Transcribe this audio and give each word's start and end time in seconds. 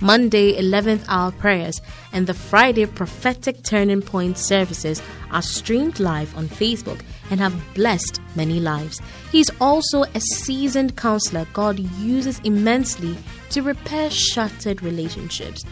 Monday 0.00 0.60
11th 0.60 1.04
hour 1.08 1.30
prayers, 1.32 1.80
and 2.12 2.26
the 2.26 2.34
Friday 2.34 2.86
prophetic 2.86 3.62
turning 3.62 4.02
point 4.02 4.38
services 4.38 5.02
are 5.30 5.42
streamed 5.42 6.00
live 6.00 6.36
on 6.36 6.48
Facebook 6.48 7.00
and 7.30 7.38
have 7.40 7.54
blessed 7.74 8.20
many 8.34 8.60
lives. 8.60 9.00
He's 9.30 9.50
also 9.60 10.02
a 10.02 10.20
seasoned 10.20 10.96
counselor 10.96 11.46
God 11.52 11.78
uses 11.78 12.40
immensely 12.40 13.16
to 13.50 13.62
repair 13.62 14.10
shattered 14.10 14.82
relationships. 14.82 15.64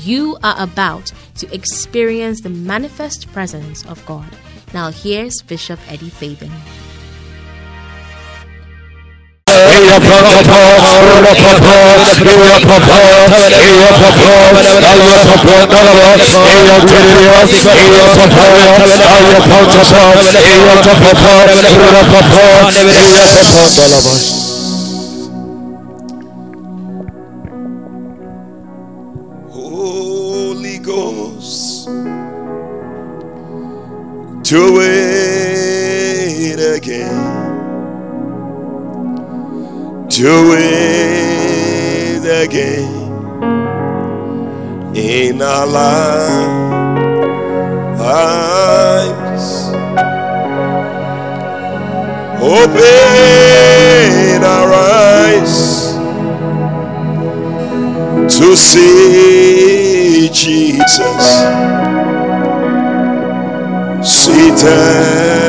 You 0.00 0.38
are 0.42 0.56
about 0.58 1.12
to 1.36 1.52
experience 1.54 2.40
the 2.40 2.48
manifest 2.50 3.30
presence 3.32 3.84
of 3.86 4.04
God. 4.06 4.28
Now, 4.72 4.90
here's 4.90 5.42
Bishop 5.42 5.78
Eddie 5.88 6.08
Fabian. 6.08 6.52
Holy 29.50 30.78
Ghost, 30.78 31.86
do 34.44 34.80
it 34.80 34.91
Do 40.22 40.54
it 40.56 42.22
again 42.44 42.94
in 44.94 45.42
our 45.42 45.66
lives. 45.66 46.12
Open 52.40 52.84
our 54.44 54.72
eyes 54.72 55.96
to 58.38 58.56
see 58.56 60.28
Jesus. 60.32 61.26
Seated 64.08 65.41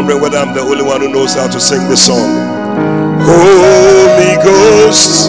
Wondering 0.00 0.22
whether 0.22 0.38
I'm 0.38 0.54
the 0.54 0.60
only 0.60 0.82
one 0.82 1.02
who 1.02 1.12
knows 1.12 1.34
how 1.34 1.46
to 1.46 1.60
sing 1.60 1.86
this 1.90 2.06
song. 2.06 2.32
Holy 3.20 4.34
Ghost, 4.42 5.28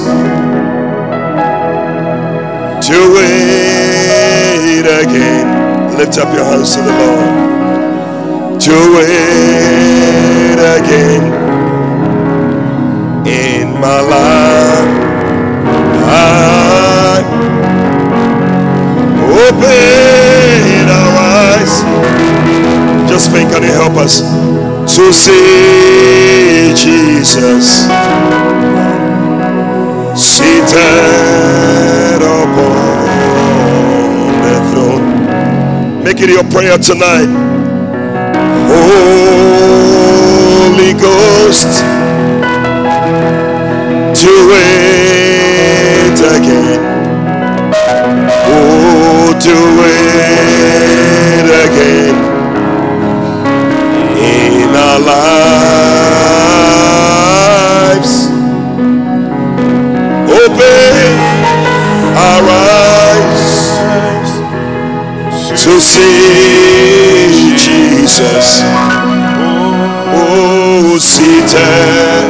do 2.87 3.17
it 3.19 4.85
again. 4.85 5.97
Lift 5.97 6.17
up 6.19 6.33
your 6.33 6.45
hands 6.45 6.73
to 6.77 6.81
the 6.83 6.93
Lord. 7.03 8.61
Do 8.61 8.95
it 9.03 10.57
again 10.79 11.23
in 13.27 13.73
my 13.77 13.99
life. 13.99 14.87
Open 19.35 20.87
our 20.87 21.17
eyes. 21.19 21.83
Just 23.09 23.31
think, 23.31 23.51
can 23.51 23.63
you 23.63 23.73
help 23.73 23.97
us 23.97 24.21
to 24.95 25.11
see 25.13 26.73
Jesus 26.75 27.87
seated 30.19 32.19
upon 32.19 33.07
the 34.43 34.55
throne? 34.69 35.05
Make 36.03 36.19
it 36.19 36.29
your 36.29 36.43
prayer 36.43 36.77
tonight. 36.77 37.29
Holy 39.53 40.91
Ghost, 40.93 41.71
do 44.21 44.51
it 44.51 46.19
again. 46.35 46.81
Oh, 48.45 49.31
do 49.39 49.57
it 49.87 51.47
again 51.65 52.15
in 54.21 54.60
our 54.91 54.99
lives. 54.99 56.51
Open 60.43 61.15
our 62.27 62.45
eyes 62.51 63.45
to 65.63 65.73
see 65.79 67.55
Jesus. 67.55 68.47
Oh, 70.13 70.97
seated 70.99 72.27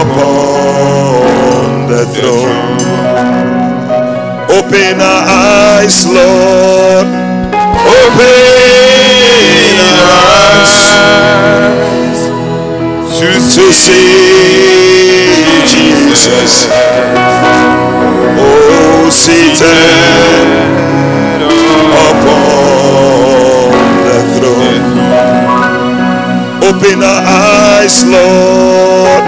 upon 0.00 1.88
the 1.88 2.04
throne. 2.14 2.76
Open 4.58 5.00
our 5.00 5.24
eyes, 5.26 5.96
Lord. 6.06 7.06
Open 7.96 8.57
to, 13.38 13.72
see 13.72 15.28
Jesus. 15.66 16.66
Oh, 18.36 19.08
seated 19.10 19.62
upon 22.08 23.72
the 24.04 24.18
throne. 24.34 24.82
Open 26.68 26.98
our 27.02 27.22
eyes, 27.22 28.04
Lord. 28.04 29.22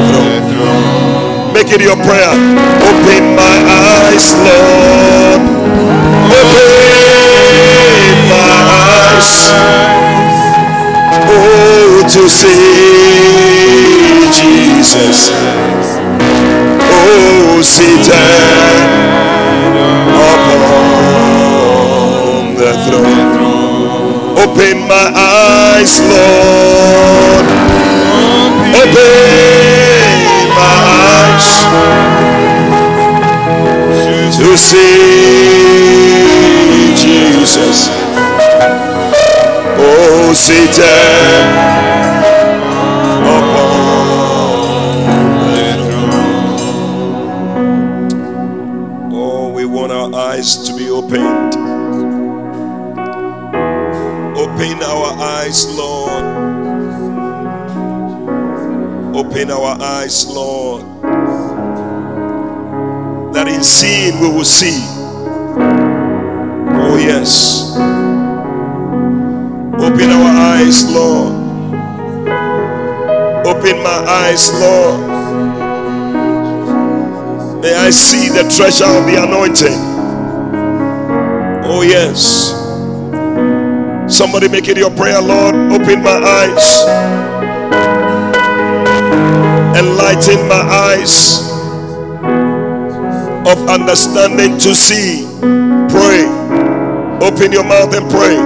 throne. 0.48 1.52
Make 1.54 1.70
it 1.72 1.80
your 1.80 1.96
prayer. 1.96 2.32
Open 2.90 3.22
my 3.36 3.56
eyes, 3.80 3.85
Lord. 4.06 5.42
Open 6.30 8.14
my 8.30 8.54
eyes. 8.70 9.50
Oh, 11.26 12.06
to 12.14 12.22
see 12.28 14.30
Jesus. 14.30 15.30
Oh, 16.78 17.58
seated 17.62 18.14
upon 20.30 22.54
the 22.54 22.72
throne. 22.86 24.38
Open 24.38 24.86
my 24.86 25.10
eyes, 25.14 25.98
Lord. 26.00 27.46
Open 28.70 30.54
my 30.54 30.78
eyes 30.94 31.50
to 34.46 34.56
see 34.56 34.76
Jesus. 36.94 37.88
Oh, 39.78 40.32
seated 40.32 41.95
we 64.28 64.34
will 64.34 64.44
see. 64.44 64.82
Oh, 66.78 66.96
yes. 66.98 67.76
Open 69.78 70.10
our 70.10 70.32
eyes, 70.56 70.90
Lord. 70.90 71.32
Open 73.46 73.82
my 73.82 74.04
eyes, 74.22 74.52
Lord. 74.54 75.00
May 77.62 77.74
I 77.74 77.90
see 77.90 78.28
the 78.28 78.50
treasure 78.50 78.84
of 78.84 79.06
the 79.06 79.22
anointing. 79.22 79.78
Oh, 81.64 81.82
yes. 81.82 82.52
Somebody 84.12 84.48
make 84.48 84.68
it 84.68 84.76
your 84.76 84.90
prayer, 84.90 85.20
Lord. 85.20 85.54
Open 85.54 86.02
my 86.02 86.18
eyes. 86.18 86.82
Enlighten 89.78 90.48
my 90.48 90.62
eyes 90.62 91.45
understanding 93.68 94.58
to 94.58 94.74
see. 94.74 95.26
Pray. 95.90 96.26
Open 97.20 97.52
your 97.52 97.64
mouth 97.64 97.94
and 97.94 98.10
pray. 98.10 98.36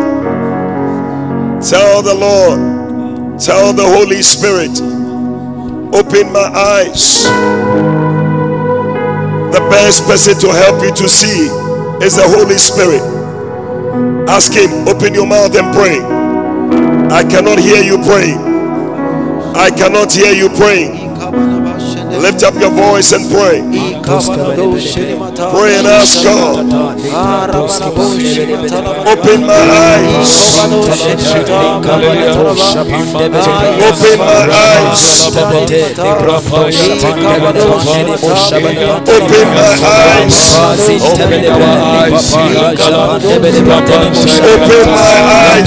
Tell 1.60 2.02
the 2.02 2.14
Lord. 2.14 3.40
Tell 3.40 3.72
the 3.72 3.84
Holy 3.84 4.22
Spirit. 4.22 4.80
Open 5.94 6.32
my 6.32 6.48
eyes. 6.54 7.24
The 9.52 9.60
best 9.70 10.04
person 10.06 10.38
to 10.40 10.52
help 10.52 10.82
you 10.82 10.94
to 10.94 11.08
see 11.08 11.48
is 12.04 12.16
the 12.16 12.26
Holy 12.26 12.58
Spirit. 12.58 13.02
Ask 14.28 14.52
Him, 14.52 14.86
open 14.88 15.14
your 15.14 15.26
mouth 15.26 15.56
and 15.56 15.74
pray. 15.74 15.98
I 17.10 17.24
cannot 17.24 17.58
hear 17.58 17.82
you 17.82 17.98
praying. 17.98 18.38
I 19.56 19.70
cannot 19.70 20.12
hear 20.12 20.32
you 20.32 20.48
praying. 20.50 21.10
Lift 22.22 22.42
up 22.44 22.54
your 22.54 22.70
voice 22.70 23.12
and 23.12 23.28
pray. 23.30 23.89
Pray 24.00 25.76
and 25.78 25.86
ask 25.86 26.24
God. 26.24 26.66
Open 29.06 29.46
my 29.46 29.54
eyes. 29.54 30.58
Open 30.60 31.18
my 31.20 31.30
eyes. 31.30 31.70
Open 32.80 33.32
my 33.32 34.40
eyes. 34.50 35.20
Open 35.30 35.56
my 43.60 43.80
eyes. 43.80 44.10
Open 44.70 44.86
my 44.86 45.04
eyes. 45.04 45.60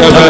Papa, 0.00 0.29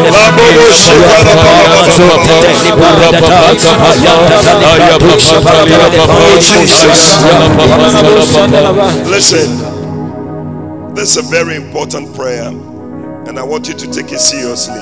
Listen, 9.06 9.50
this 10.94 11.16
is 11.16 11.26
a 11.26 11.30
very 11.30 11.56
important 11.56 12.14
prayer, 12.14 12.48
and 12.48 13.38
I 13.38 13.42
want 13.42 13.68
you 13.68 13.74
to 13.74 13.86
take 13.92 14.12
it 14.12 14.20
seriously. 14.20 14.80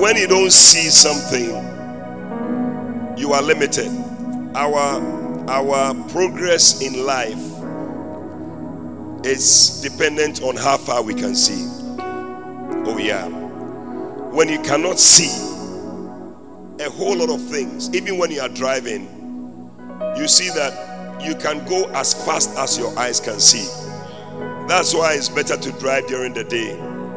When 0.00 0.16
you 0.16 0.26
don't 0.26 0.52
see 0.52 0.88
something, 0.90 1.50
you 3.18 3.32
are 3.32 3.42
limited. 3.42 3.88
Our 4.54 5.00
our 5.48 5.94
progress 6.10 6.82
in 6.82 7.04
life 7.04 7.38
is 9.24 9.80
dependent 9.82 10.42
on 10.42 10.56
how 10.56 10.76
far 10.76 11.02
we 11.02 11.14
can 11.14 11.34
see. 11.34 11.71
Oh, 12.84 12.98
yeah. 12.98 13.28
When 14.32 14.48
you 14.48 14.60
cannot 14.62 14.98
see 14.98 15.30
a 16.80 16.90
whole 16.90 17.16
lot 17.16 17.30
of 17.30 17.40
things, 17.48 17.94
even 17.94 18.18
when 18.18 18.30
you 18.30 18.40
are 18.40 18.48
driving, 18.48 19.06
you 20.16 20.26
see 20.26 20.48
that 20.50 21.22
you 21.22 21.34
can 21.36 21.64
go 21.68 21.88
as 21.92 22.12
fast 22.24 22.56
as 22.58 22.78
your 22.78 22.96
eyes 22.98 23.20
can 23.20 23.38
see. 23.38 23.66
That's 24.66 24.94
why 24.94 25.14
it's 25.14 25.28
better 25.28 25.56
to 25.56 25.72
drive 25.78 26.06
during 26.06 26.34
the 26.34 26.44
day. 26.44 26.74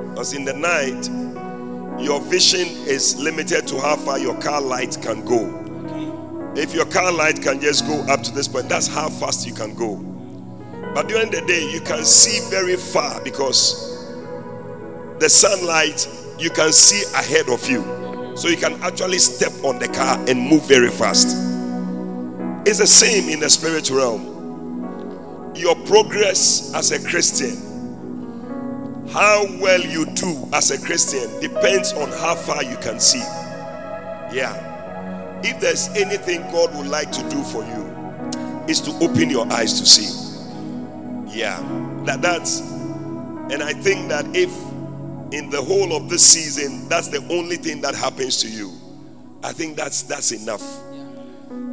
Because 0.09 0.33
in 0.33 0.45
the 0.45 0.53
night, 0.53 1.09
your 2.03 2.21
vision 2.21 2.68
is 2.88 3.19
limited 3.19 3.68
to 3.68 3.79
how 3.79 3.95
far 3.95 4.19
your 4.19 4.39
car 4.41 4.61
light 4.61 4.97
can 5.01 5.25
go. 5.25 5.61
If 6.56 6.73
your 6.73 6.85
car 6.85 7.11
light 7.11 7.41
can 7.41 7.59
just 7.59 7.88
go 7.88 8.01
up 8.07 8.21
to 8.23 8.31
this 8.31 8.47
point, 8.47 8.69
that's 8.69 8.88
how 8.88 9.09
fast 9.09 9.47
you 9.47 9.53
can 9.53 9.73
go. 9.73 9.95
But 10.94 11.07
during 11.07 11.31
the 11.31 11.41
day, 11.41 11.69
you 11.71 11.81
can 11.81 12.06
see 12.06 12.39
very 12.50 12.75
far 12.75 13.21
because 13.23 13.94
the 15.19 15.29
sunlight 15.29 16.07
you 16.38 16.50
can 16.50 16.73
see 16.73 17.03
ahead 17.15 17.50
of 17.50 17.67
you. 17.69 18.35
So 18.35 18.50
you 18.50 18.57
can 18.57 18.73
actually 18.83 19.19
step 19.19 19.53
on 19.63 19.79
the 19.79 19.88
car 19.88 20.19
and 20.27 20.39
move 20.39 20.67
very 20.67 20.89
fast. 20.89 21.27
It's 22.67 22.79
the 22.79 22.88
same 22.88 23.29
in 23.29 23.39
the 23.39 23.50
spirit 23.50 23.89
realm. 23.89 25.54
Your 25.56 25.75
progress 25.85 26.73
as 26.73 26.92
a 26.92 27.07
Christian, 27.07 27.56
how 29.11 29.45
well 29.61 29.80
you 29.80 30.06
do 30.07 30.49
as 30.51 30.71
a 30.71 30.85
Christian, 30.85 31.40
depends 31.40 31.94
on 31.94 32.09
how 32.09 32.35
far 32.35 32.63
you 32.63 32.75
can 32.78 32.99
see. 32.99 33.23
Yeah. 34.33 35.42
If 35.44 35.61
there's 35.61 35.87
anything 35.90 36.42
God 36.51 36.75
would 36.75 36.87
like 36.87 37.11
to 37.11 37.30
do 37.30 37.42
for 37.44 37.63
you, 37.63 37.85
is 38.68 38.81
to 38.81 38.92
open 39.04 39.30
your 39.30 39.49
eyes 39.54 39.80
to 39.80 39.85
see. 39.85 40.09
Yeah. 41.28 41.61
That 42.04 42.21
that's 42.21 42.59
and 42.59 43.61
I 43.61 43.73
think 43.73 44.09
that 44.09 44.25
if 44.35 44.51
in 45.31 45.49
the 45.49 45.61
whole 45.61 45.95
of 45.95 46.09
this 46.09 46.23
season 46.25 46.87
that's 46.87 47.07
the 47.07 47.25
only 47.33 47.55
thing 47.57 47.81
that 47.81 47.95
happens 47.95 48.41
to 48.41 48.49
you, 48.49 48.71
I 49.44 49.51
think 49.51 49.75
that's 49.75 50.03
that's 50.03 50.31
enough 50.31 50.61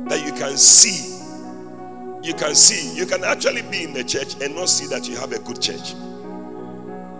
that 0.08 0.24
you 0.26 0.32
can 0.32 0.56
see. 0.56 1.18
You 2.22 2.34
can 2.34 2.54
see. 2.54 2.94
You 2.96 3.06
can 3.06 3.24
actually 3.24 3.62
be 3.62 3.82
in 3.82 3.92
the 3.92 4.04
church 4.04 4.34
and 4.42 4.54
not 4.54 4.68
see 4.68 4.86
that 4.86 5.08
you 5.08 5.16
have 5.16 5.32
a 5.32 5.38
good 5.40 5.60
church. 5.60 5.94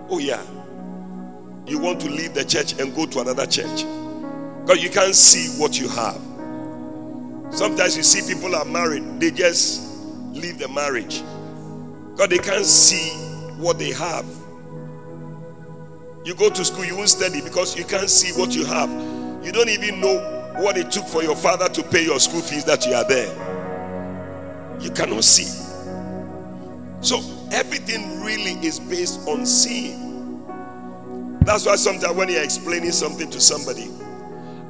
Oh, 0.08 0.18
yeah. 0.18 0.42
You 1.66 1.78
want 1.78 2.00
to 2.02 2.10
leave 2.10 2.34
the 2.34 2.44
church 2.44 2.78
and 2.78 2.94
go 2.94 3.06
to 3.06 3.20
another 3.20 3.46
church 3.46 3.84
because 4.60 4.82
you 4.82 4.90
can't 4.90 5.14
see 5.14 5.60
what 5.60 5.80
you 5.80 5.88
have. 5.88 6.20
Sometimes 7.50 7.96
you 7.96 8.02
see 8.02 8.32
people 8.32 8.54
are 8.54 8.64
married, 8.64 9.20
they 9.20 9.30
just 9.30 10.04
leave 10.32 10.58
the 10.58 10.68
marriage 10.68 11.22
because 12.10 12.28
they 12.28 12.38
can't 12.38 12.64
see 12.64 13.10
what 13.56 13.78
they 13.78 13.92
have. 13.92 14.26
You 16.24 16.34
go 16.36 16.50
to 16.50 16.64
school, 16.64 16.84
you 16.84 16.96
won't 16.96 17.08
study 17.08 17.40
because 17.40 17.76
you 17.76 17.84
can't 17.84 18.08
see 18.08 18.38
what 18.38 18.54
you 18.54 18.64
have. 18.64 18.88
You 19.44 19.50
don't 19.50 19.68
even 19.68 20.00
know 20.00 20.52
what 20.58 20.76
it 20.76 20.90
took 20.92 21.06
for 21.06 21.22
your 21.22 21.34
father 21.34 21.68
to 21.68 21.82
pay 21.82 22.04
your 22.04 22.20
school 22.20 22.40
fees 22.40 22.64
that 22.64 22.86
you 22.86 22.94
are 22.94 23.04
there. 23.04 23.30
You 24.80 24.90
cannot 24.90 25.24
see. 25.24 25.50
So 27.00 27.20
everything 27.50 28.20
really 28.20 28.52
is 28.64 28.78
based 28.78 29.26
on 29.28 29.44
seeing. 29.44 30.46
That's 31.40 31.66
why 31.66 31.74
sometimes 31.74 32.16
when 32.16 32.28
you're 32.28 32.42
explaining 32.42 32.92
something 32.92 33.28
to 33.30 33.40
somebody, 33.40 33.90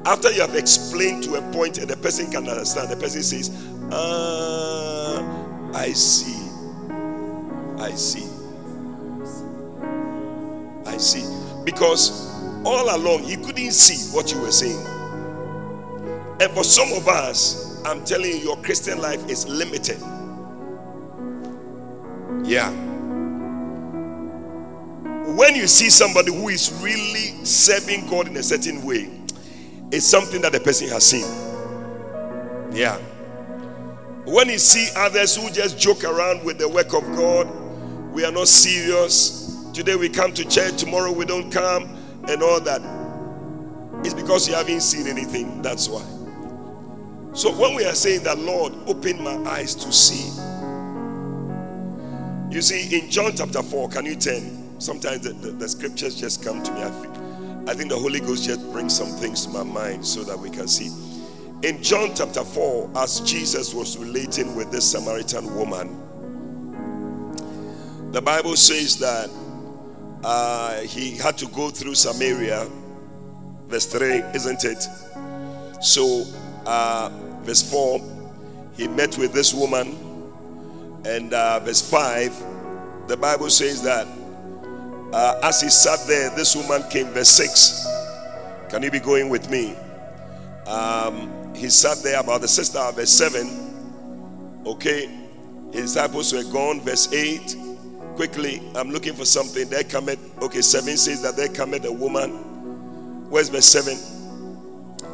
after 0.05 0.31
you 0.31 0.41
have 0.41 0.55
explained 0.55 1.23
to 1.25 1.35
a 1.35 1.41
point 1.53 1.77
and 1.77 1.87
the 1.87 1.97
person 1.97 2.31
can 2.31 2.49
understand, 2.49 2.89
the 2.89 2.95
person 2.95 3.21
says, 3.21 3.51
Ah, 3.91 5.21
I 5.75 5.91
see. 5.91 6.49
I 7.77 7.91
see. 7.91 8.27
I 10.87 10.97
see. 10.97 11.42
Because 11.63 12.31
all 12.65 12.95
along 12.95 13.23
he 13.23 13.35
couldn't 13.37 13.71
see 13.71 14.15
what 14.15 14.31
you 14.31 14.39
were 14.39 14.51
saying. 14.51 14.85
And 16.41 16.51
for 16.51 16.63
some 16.63 16.91
of 16.93 17.07
us, 17.07 17.81
I'm 17.85 18.03
telling 18.05 18.31
you, 18.31 18.37
your 18.37 18.57
Christian 18.57 18.99
life 19.01 19.27
is 19.29 19.47
limited 19.47 20.01
Yeah. 22.45 22.69
When 25.35 25.55
you 25.55 25.67
see 25.67 25.89
somebody 25.89 26.33
who 26.33 26.49
is 26.49 26.71
really 26.83 27.45
serving 27.45 28.07
God 28.09 28.27
in 28.27 28.35
a 28.37 28.43
certain 28.43 28.83
way, 28.83 29.09
it's 29.91 30.05
something 30.05 30.41
that 30.41 30.51
the 30.51 30.59
person 30.59 30.89
has 30.89 31.05
seen. 31.05 31.25
Yeah. 32.75 32.97
When 34.25 34.49
you 34.49 34.57
see 34.57 34.89
others 34.95 35.35
who 35.35 35.49
just 35.51 35.79
joke 35.79 36.03
around 36.03 36.43
with 36.43 36.57
the 36.57 36.67
work 36.67 36.93
of 36.93 37.03
God, 37.15 37.47
we 38.11 38.25
are 38.25 38.31
not 38.31 38.47
serious. 38.47 39.42
Today 39.73 39.95
we 39.95 40.07
come 40.07 40.31
to 40.33 40.45
church, 40.47 40.77
tomorrow 40.77 41.11
we 41.11 41.25
don't 41.25 41.49
come, 41.49 41.97
and 42.27 42.43
all 42.43 42.61
that. 42.61 42.81
It's 44.05 44.13
because 44.13 44.47
you 44.47 44.53
haven't 44.53 44.81
seen 44.81 45.07
anything. 45.07 45.63
That's 45.63 45.89
why. 45.89 46.03
So 47.33 47.51
when 47.51 47.75
we 47.75 47.83
are 47.83 47.95
saying 47.95 48.23
that, 48.23 48.37
Lord, 48.37 48.73
open 48.85 49.23
my 49.23 49.35
eyes 49.49 49.73
to 49.75 49.91
see. 49.91 50.29
You 52.51 52.61
see, 52.61 52.99
in 52.99 53.09
John 53.09 53.35
chapter 53.35 53.63
4, 53.63 53.89
can 53.89 54.05
you 54.05 54.15
turn? 54.15 54.79
Sometimes 54.79 55.21
the, 55.21 55.33
the, 55.33 55.51
the 55.53 55.67
scriptures 55.67 56.19
just 56.19 56.43
come 56.43 56.61
to 56.61 56.71
me. 56.71 56.83
I 56.83 56.89
I 57.65 57.73
think 57.73 57.89
the 57.89 57.97
Holy 57.97 58.19
Ghost 58.19 58.43
just 58.43 58.61
brings 58.71 58.95
some 58.95 59.07
things 59.07 59.45
to 59.45 59.51
my 59.51 59.63
mind 59.63 60.05
so 60.05 60.23
that 60.23 60.37
we 60.37 60.51
can 60.51 60.67
see. 60.67 60.91
In 61.67 61.81
John 61.81 62.11
chapter 62.13 62.43
4, 62.43 62.91
as 62.97 63.21
Jesus 63.21 63.73
was 63.73 63.97
relating 63.97 64.55
with 64.55 64.69
this 64.71 64.91
Samaritan 64.91 65.55
woman, 65.55 65.97
the 68.11 68.21
Bible 68.21 68.55
says 68.55 68.99
that 68.99 69.29
uh, 70.23 70.79
he 70.81 71.17
had 71.17 71.37
to 71.39 71.47
go 71.47 71.69
through 71.69 71.95
Samaria. 71.95 72.67
Verse 73.67 73.85
3, 73.85 74.23
isn't 74.33 74.63
it? 74.63 74.87
So, 75.83 76.25
uh, 76.65 77.09
verse 77.41 77.69
4, 77.69 77.99
he 78.77 78.87
met 78.87 79.17
with 79.17 79.33
this 79.33 79.53
woman. 79.53 79.97
And 81.05 81.33
uh, 81.33 81.59
verse 81.59 81.81
5, 81.89 83.07
the 83.07 83.17
Bible 83.17 83.49
says 83.49 83.81
that 83.83 84.07
uh, 85.13 85.39
as 85.43 85.61
he 85.61 85.69
sat 85.69 85.99
there, 86.07 86.29
this 86.31 86.55
woman 86.55 86.83
came. 86.89 87.07
Verse 87.07 87.29
6, 87.29 87.85
can 88.69 88.81
you 88.81 88.89
be 88.89 88.99
going 88.99 89.29
with 89.29 89.49
me? 89.49 89.75
Um, 90.65 91.53
he 91.53 91.69
sat 91.69 91.99
there 92.01 92.19
about 92.19 92.41
the 92.41 92.47
sister, 92.47 92.79
verse 92.93 93.11
7. 93.11 94.63
Okay, 94.65 95.09
his 95.71 95.93
disciples 95.93 96.33
were 96.33 96.43
gone. 96.51 96.81
Verse 96.81 97.11
8, 97.13 97.55
quickly, 98.15 98.61
I'm 98.75 98.91
looking 98.91 99.13
for 99.13 99.25
something. 99.25 99.69
There 99.69 99.83
cometh, 99.83 100.19
okay, 100.41 100.61
7 100.61 100.97
says 100.97 101.21
that 101.21 101.35
there 101.35 101.49
cometh 101.49 101.85
a 101.85 101.91
woman. 101.91 102.31
Where's 103.29 103.49
verse 103.49 103.65
7? 103.65 103.97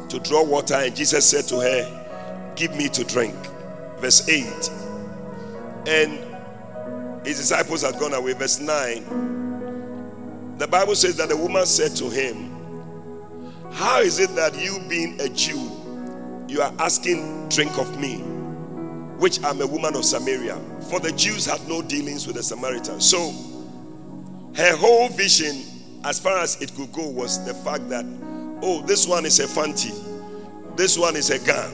To 0.08 0.18
draw 0.20 0.44
water, 0.44 0.74
and 0.74 0.94
Jesus 0.94 1.28
said 1.28 1.44
to 1.48 1.60
her, 1.60 2.52
Give 2.56 2.74
me 2.74 2.88
to 2.88 3.04
drink. 3.04 3.34
Verse 3.98 4.28
8. 4.28 4.70
And 5.86 6.18
his 7.26 7.38
disciples 7.38 7.82
had 7.82 7.98
gone 7.98 8.14
away. 8.14 8.32
Verse 8.32 8.60
9. 8.60 10.56
The 10.58 10.66
Bible 10.66 10.94
says 10.94 11.16
that 11.16 11.28
the 11.28 11.36
woman 11.36 11.64
said 11.64 11.96
to 11.96 12.10
him, 12.10 12.50
How 13.72 14.00
is 14.00 14.18
it 14.18 14.34
that 14.36 14.54
you, 14.60 14.78
being 14.88 15.20
a 15.20 15.28
Jew, 15.28 15.70
you 16.48 16.60
are 16.60 16.72
asking 16.78 17.48
drink 17.48 17.78
of 17.78 17.98
me, 17.98 18.22
which 19.20 19.42
I'm 19.44 19.60
a 19.60 19.66
woman 19.66 19.94
of 19.94 20.04
Samaria? 20.04 20.58
For 20.88 20.98
the 20.98 21.12
Jews 21.12 21.44
had 21.44 21.66
no 21.68 21.82
dealings 21.82 22.26
with 22.26 22.36
the 22.36 22.42
Samaritans. 22.42 23.08
So 23.08 23.32
her 24.56 24.74
whole 24.76 25.08
vision, 25.10 25.62
as 26.04 26.18
far 26.18 26.38
as 26.38 26.60
it 26.60 26.74
could 26.74 26.90
go, 26.92 27.06
was 27.08 27.44
the 27.44 27.54
fact 27.54 27.88
that, 27.90 28.04
oh, 28.62 28.82
this 28.86 29.06
one 29.06 29.26
is 29.26 29.38
a 29.38 29.46
fanti, 29.46 29.92
this 30.74 30.98
one 30.98 31.16
is 31.16 31.30
a 31.30 31.38
gun. 31.46 31.70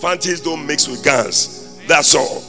Fantis 0.00 0.40
don't 0.40 0.66
mix 0.66 0.88
with 0.88 1.04
guns. 1.04 1.78
That's 1.86 2.14
all. 2.14 2.42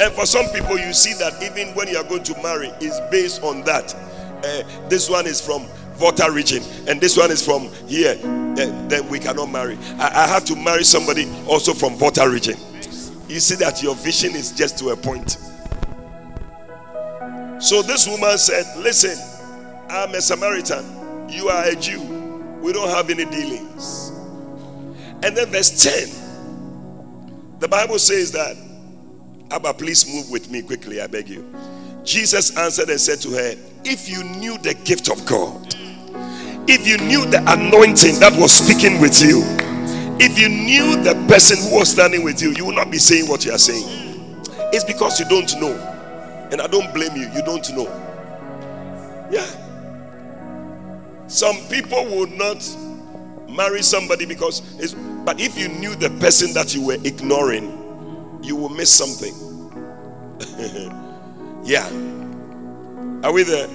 And 0.00 0.12
for 0.14 0.26
some 0.26 0.46
people, 0.48 0.78
you 0.78 0.92
see 0.92 1.12
that 1.14 1.42
even 1.42 1.74
when 1.74 1.88
you 1.88 1.98
are 1.98 2.04
going 2.04 2.24
to 2.24 2.42
marry, 2.42 2.68
it's 2.80 2.98
based 3.10 3.42
on 3.42 3.62
that. 3.64 3.94
Uh, 4.44 4.88
this 4.88 5.08
one 5.10 5.26
is 5.26 5.40
from 5.40 5.66
Volta 5.94 6.30
region, 6.30 6.62
and 6.88 7.00
this 7.00 7.16
one 7.16 7.30
is 7.30 7.44
from 7.44 7.68
here. 7.86 8.18
Uh, 8.22 8.88
then 8.88 9.08
we 9.08 9.18
cannot 9.18 9.50
marry. 9.50 9.78
I, 9.98 10.24
I 10.24 10.26
have 10.26 10.44
to 10.46 10.56
marry 10.56 10.84
somebody 10.84 11.30
also 11.48 11.74
from 11.74 11.96
Volta 11.96 12.28
region. 12.28 12.56
You 13.28 13.40
see 13.40 13.54
that 13.56 13.82
your 13.82 13.94
vision 13.94 14.34
is 14.34 14.52
just 14.52 14.78
to 14.78 14.90
a 14.90 14.96
point. 14.96 15.38
So 17.62 17.80
this 17.80 18.08
woman 18.08 18.36
said, 18.38 18.64
Listen, 18.76 19.16
I'm 19.88 20.14
a 20.14 20.20
Samaritan. 20.20 21.28
You 21.30 21.48
are 21.48 21.64
a 21.64 21.76
Jew. 21.76 22.02
We 22.60 22.72
don't 22.72 22.90
have 22.90 23.08
any 23.08 23.24
dealings. 23.24 24.10
And 25.22 25.36
then 25.36 25.46
verse 25.50 25.82
10, 25.82 27.60
the 27.60 27.68
Bible 27.68 27.98
says 27.98 28.32
that, 28.32 28.56
Abba, 29.52 29.74
please 29.74 30.12
move 30.12 30.30
with 30.30 30.50
me 30.50 30.62
quickly, 30.62 31.00
I 31.00 31.06
beg 31.06 31.28
you. 31.28 31.54
Jesus 32.04 32.56
answered 32.58 32.90
and 32.90 33.00
said 33.00 33.20
to 33.20 33.30
her, 33.30 33.54
If 33.84 34.08
you 34.08 34.24
knew 34.24 34.58
the 34.58 34.74
gift 34.74 35.08
of 35.08 35.24
God, 35.24 35.71
if 36.68 36.86
you 36.86 36.98
knew 36.98 37.24
the 37.26 37.38
anointing 37.48 38.20
that 38.20 38.32
was 38.38 38.52
speaking 38.52 39.00
with 39.00 39.20
you, 39.22 39.42
if 40.20 40.38
you 40.38 40.48
knew 40.48 41.02
the 41.02 41.14
person 41.28 41.58
who 41.68 41.78
was 41.78 41.90
standing 41.90 42.22
with 42.22 42.40
you, 42.40 42.52
you 42.52 42.66
would 42.66 42.76
not 42.76 42.90
be 42.90 42.98
saying 42.98 43.28
what 43.28 43.44
you 43.44 43.52
are 43.52 43.58
saying. 43.58 43.84
It's 44.72 44.84
because 44.84 45.18
you 45.18 45.26
don't 45.26 45.52
know. 45.60 45.74
And 46.52 46.60
I 46.60 46.66
don't 46.66 46.92
blame 46.94 47.16
you, 47.16 47.28
you 47.32 47.42
don't 47.42 47.68
know. 47.74 47.86
Yeah. 49.30 49.46
Some 51.26 51.56
people 51.68 52.04
will 52.04 52.26
not 52.28 52.64
marry 53.48 53.82
somebody 53.82 54.26
because 54.26 54.62
it's 54.78 54.94
but 55.24 55.40
if 55.40 55.58
you 55.58 55.68
knew 55.68 55.94
the 55.94 56.10
person 56.20 56.52
that 56.54 56.74
you 56.74 56.84
were 56.84 56.98
ignoring, 57.04 57.66
you 58.42 58.56
will 58.56 58.68
miss 58.68 58.90
something. 58.90 59.34
yeah. 61.64 61.88
Are 63.22 63.32
we 63.32 63.44
there? 63.44 63.68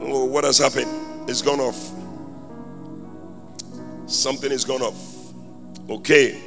Oh, 0.00 0.24
what 0.24 0.44
has 0.44 0.58
happened? 0.58 1.01
It's 1.28 1.42
gone 1.42 1.60
off. 1.60 1.90
Something 4.06 4.52
is 4.52 4.64
gone 4.64 4.82
off. 4.82 5.32
Okay. 5.88 6.40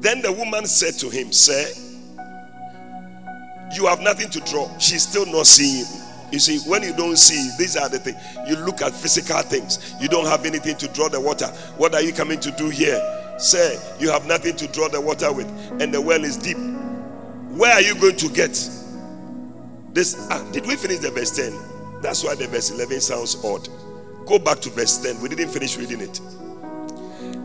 Then 0.00 0.20
the 0.22 0.32
woman 0.32 0.66
said 0.66 0.94
to 0.94 1.08
him, 1.08 1.30
Sir, 1.32 1.64
you 3.74 3.86
have 3.86 4.00
nothing 4.00 4.28
to 4.30 4.40
draw. 4.40 4.76
She's 4.78 5.06
still 5.08 5.26
not 5.26 5.46
seeing. 5.46 5.84
You 6.32 6.38
see, 6.38 6.58
when 6.68 6.82
you 6.82 6.94
don't 6.96 7.16
see, 7.16 7.50
these 7.58 7.76
are 7.76 7.88
the 7.88 7.98
things. 7.98 8.16
You 8.48 8.56
look 8.56 8.80
at 8.80 8.94
physical 8.94 9.40
things. 9.42 9.94
You 10.00 10.08
don't 10.08 10.26
have 10.26 10.44
anything 10.46 10.76
to 10.78 10.88
draw 10.88 11.08
the 11.08 11.20
water. 11.20 11.46
What 11.76 11.94
are 11.94 12.00
you 12.02 12.12
coming 12.12 12.40
to 12.40 12.50
do 12.52 12.70
here? 12.70 13.00
Say, 13.38 13.78
you 13.98 14.10
have 14.10 14.26
nothing 14.26 14.56
to 14.56 14.66
draw 14.68 14.88
the 14.88 15.00
water 15.00 15.32
with, 15.32 15.46
and 15.80 15.92
the 15.92 16.00
well 16.00 16.24
is 16.24 16.36
deep. 16.36 16.56
Where 17.56 17.72
are 17.72 17.82
you 17.82 17.94
going 17.94 18.16
to 18.16 18.28
get 18.28 18.52
this? 19.92 20.26
Ah, 20.30 20.42
did 20.52 20.66
we 20.66 20.76
finish 20.76 20.98
the 20.98 21.10
verse 21.10 21.30
10? 21.36 21.52
That's 22.02 22.24
why 22.24 22.34
the 22.34 22.46
verse 22.48 22.70
11 22.70 23.00
sounds 23.00 23.42
odd. 23.44 23.68
Go 24.26 24.38
back 24.38 24.60
to 24.60 24.70
verse 24.70 24.98
10. 24.98 25.20
We 25.22 25.28
didn't 25.28 25.48
finish 25.48 25.76
reading 25.76 26.00
it. 26.00 26.20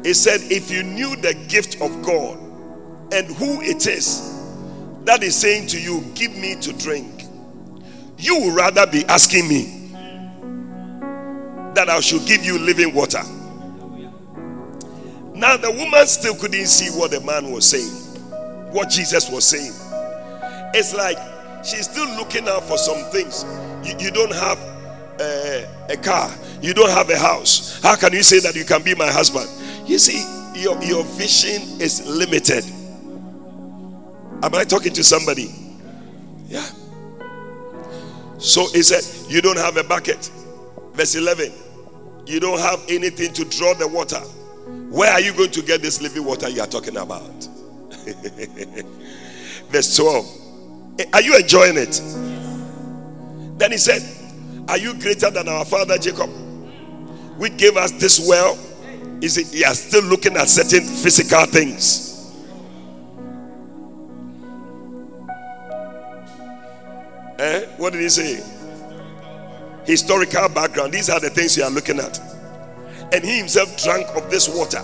It 0.05 0.15
said, 0.15 0.41
If 0.51 0.69
you 0.69 0.83
knew 0.83 1.15
the 1.15 1.33
gift 1.47 1.81
of 1.81 2.01
God 2.03 2.37
and 3.13 3.27
who 3.35 3.61
it 3.61 3.87
is 3.87 4.33
that 5.05 5.23
is 5.23 5.35
saying 5.35 5.67
to 5.67 5.79
you, 5.81 6.01
Give 6.15 6.35
me 6.35 6.55
to 6.61 6.73
drink 6.73 7.17
you 8.17 8.39
would 8.39 8.55
rather 8.55 8.87
be 8.87 9.05
asking 9.05 9.47
me 9.47 9.91
that 11.75 11.87
I 11.87 11.99
should 11.99 12.25
give 12.25 12.43
you 12.43 12.57
living 12.57 12.93
water. 12.93 13.21
Now, 15.35 15.55
the 15.55 15.71
woman 15.71 16.07
still 16.07 16.35
couldn't 16.35 16.65
see 16.65 16.89
what 16.97 17.11
the 17.11 17.21
man 17.21 17.51
was 17.51 17.69
saying, 17.69 17.91
what 18.73 18.89
Jesus 18.89 19.29
was 19.29 19.45
saying. 19.45 19.71
It's 20.73 20.95
like 20.95 21.17
she's 21.67 21.89
still 21.89 22.07
looking 22.15 22.47
out 22.47 22.63
for 22.63 22.77
some 22.77 23.03
things. 23.12 23.45
You, 23.83 23.95
you 24.00 24.12
don't 24.12 24.33
have 24.33 24.57
uh, 25.19 25.65
a 25.89 25.97
car, 25.97 26.33
you 26.62 26.74
don't 26.74 26.89
have 26.89 27.09
a 27.09 27.17
house. 27.17 27.81
How 27.81 27.95
can 27.95 28.13
you 28.13 28.24
say 28.24 28.39
that 28.39 28.55
you 28.55 28.63
can 28.63 28.81
be 28.83 28.95
my 28.95 29.12
husband? 29.12 29.50
You 29.88 29.97
see, 29.97 30.24
your, 30.59 30.81
your 30.83 31.03
vision 31.03 31.62
is 31.81 32.07
limited. 32.07 32.63
Am 34.43 34.53
I 34.53 34.63
talking 34.63 34.93
to 34.93 35.03
somebody? 35.03 35.53
Yeah. 36.47 36.65
So 38.38 38.67
he 38.71 38.83
said, 38.83 39.03
You 39.29 39.41
don't 39.41 39.57
have 39.57 39.77
a 39.77 39.83
bucket. 39.83 40.31
Verse 40.93 41.15
11, 41.15 41.51
you 42.25 42.39
don't 42.39 42.59
have 42.59 42.83
anything 42.89 43.33
to 43.33 43.45
draw 43.45 43.74
the 43.74 43.88
water. 43.88 44.19
Where 44.89 45.12
are 45.12 45.21
you 45.21 45.33
going 45.33 45.51
to 45.51 45.62
get 45.62 45.81
this 45.81 46.01
living 46.01 46.25
water 46.25 46.50
you 46.50 46.62
are 46.62 46.67
talking 46.67 46.97
about? 46.97 47.21
Verse 49.69 49.95
12, 49.95 50.46
are 51.13 51.21
you 51.21 51.37
enjoying 51.37 51.77
it? 51.77 52.01
Then 53.57 53.71
he 53.71 53.77
said, 53.77 54.01
Are 54.69 54.77
you 54.77 54.93
greater 54.99 55.29
than 55.29 55.47
our 55.47 55.65
father 55.65 55.97
Jacob, 55.97 56.29
which 57.37 57.57
gave 57.57 57.77
us 57.77 57.91
this 57.91 58.27
well? 58.27 58.57
Is 59.21 59.37
it 59.37 59.53
you 59.53 59.65
are 59.65 59.73
still 59.73 60.03
looking 60.03 60.35
at 60.37 60.47
certain 60.47 60.83
physical 60.83 61.45
things? 61.45 62.07
Eh? 67.39 67.65
What 67.77 67.93
did 67.93 68.01
he 68.01 68.09
say? 68.09 68.43
Historical 69.85 70.49
background. 70.49 70.93
These 70.93 71.09
are 71.09 71.19
the 71.19 71.29
things 71.29 71.55
you 71.55 71.63
are 71.63 71.71
looking 71.71 71.99
at. 71.99 72.19
And 73.13 73.23
he 73.23 73.37
himself 73.37 73.81
drank 73.81 74.07
of 74.15 74.29
this 74.29 74.49
water, 74.49 74.83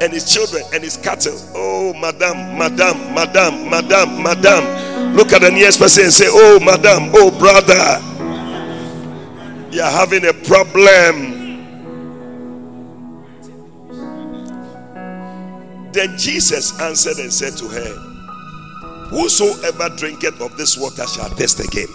and 0.00 0.12
his 0.12 0.32
children 0.32 0.62
and 0.74 0.84
his 0.84 0.96
cattle. 0.96 1.38
Oh, 1.54 1.94
madam, 1.94 2.58
madam, 2.58 3.14
madam, 3.14 3.70
madam, 3.70 4.22
madam. 4.22 4.83
Look 5.14 5.32
at 5.32 5.42
the 5.42 5.50
nearest 5.52 5.78
person 5.78 6.04
and 6.04 6.12
say, 6.12 6.26
Oh, 6.28 6.58
madam, 6.58 7.10
oh, 7.14 7.30
brother, 7.38 8.02
you're 9.70 9.84
having 9.84 10.26
a 10.26 10.32
problem. 10.32 11.32
Then 15.92 16.18
Jesus 16.18 16.80
answered 16.80 17.18
and 17.18 17.32
said 17.32 17.56
to 17.58 17.68
her, 17.68 17.94
Whosoever 19.10 19.94
drinketh 19.96 20.40
of 20.40 20.56
this 20.56 20.76
water 20.76 21.06
shall 21.06 21.28
thirst 21.28 21.60
again. 21.60 21.86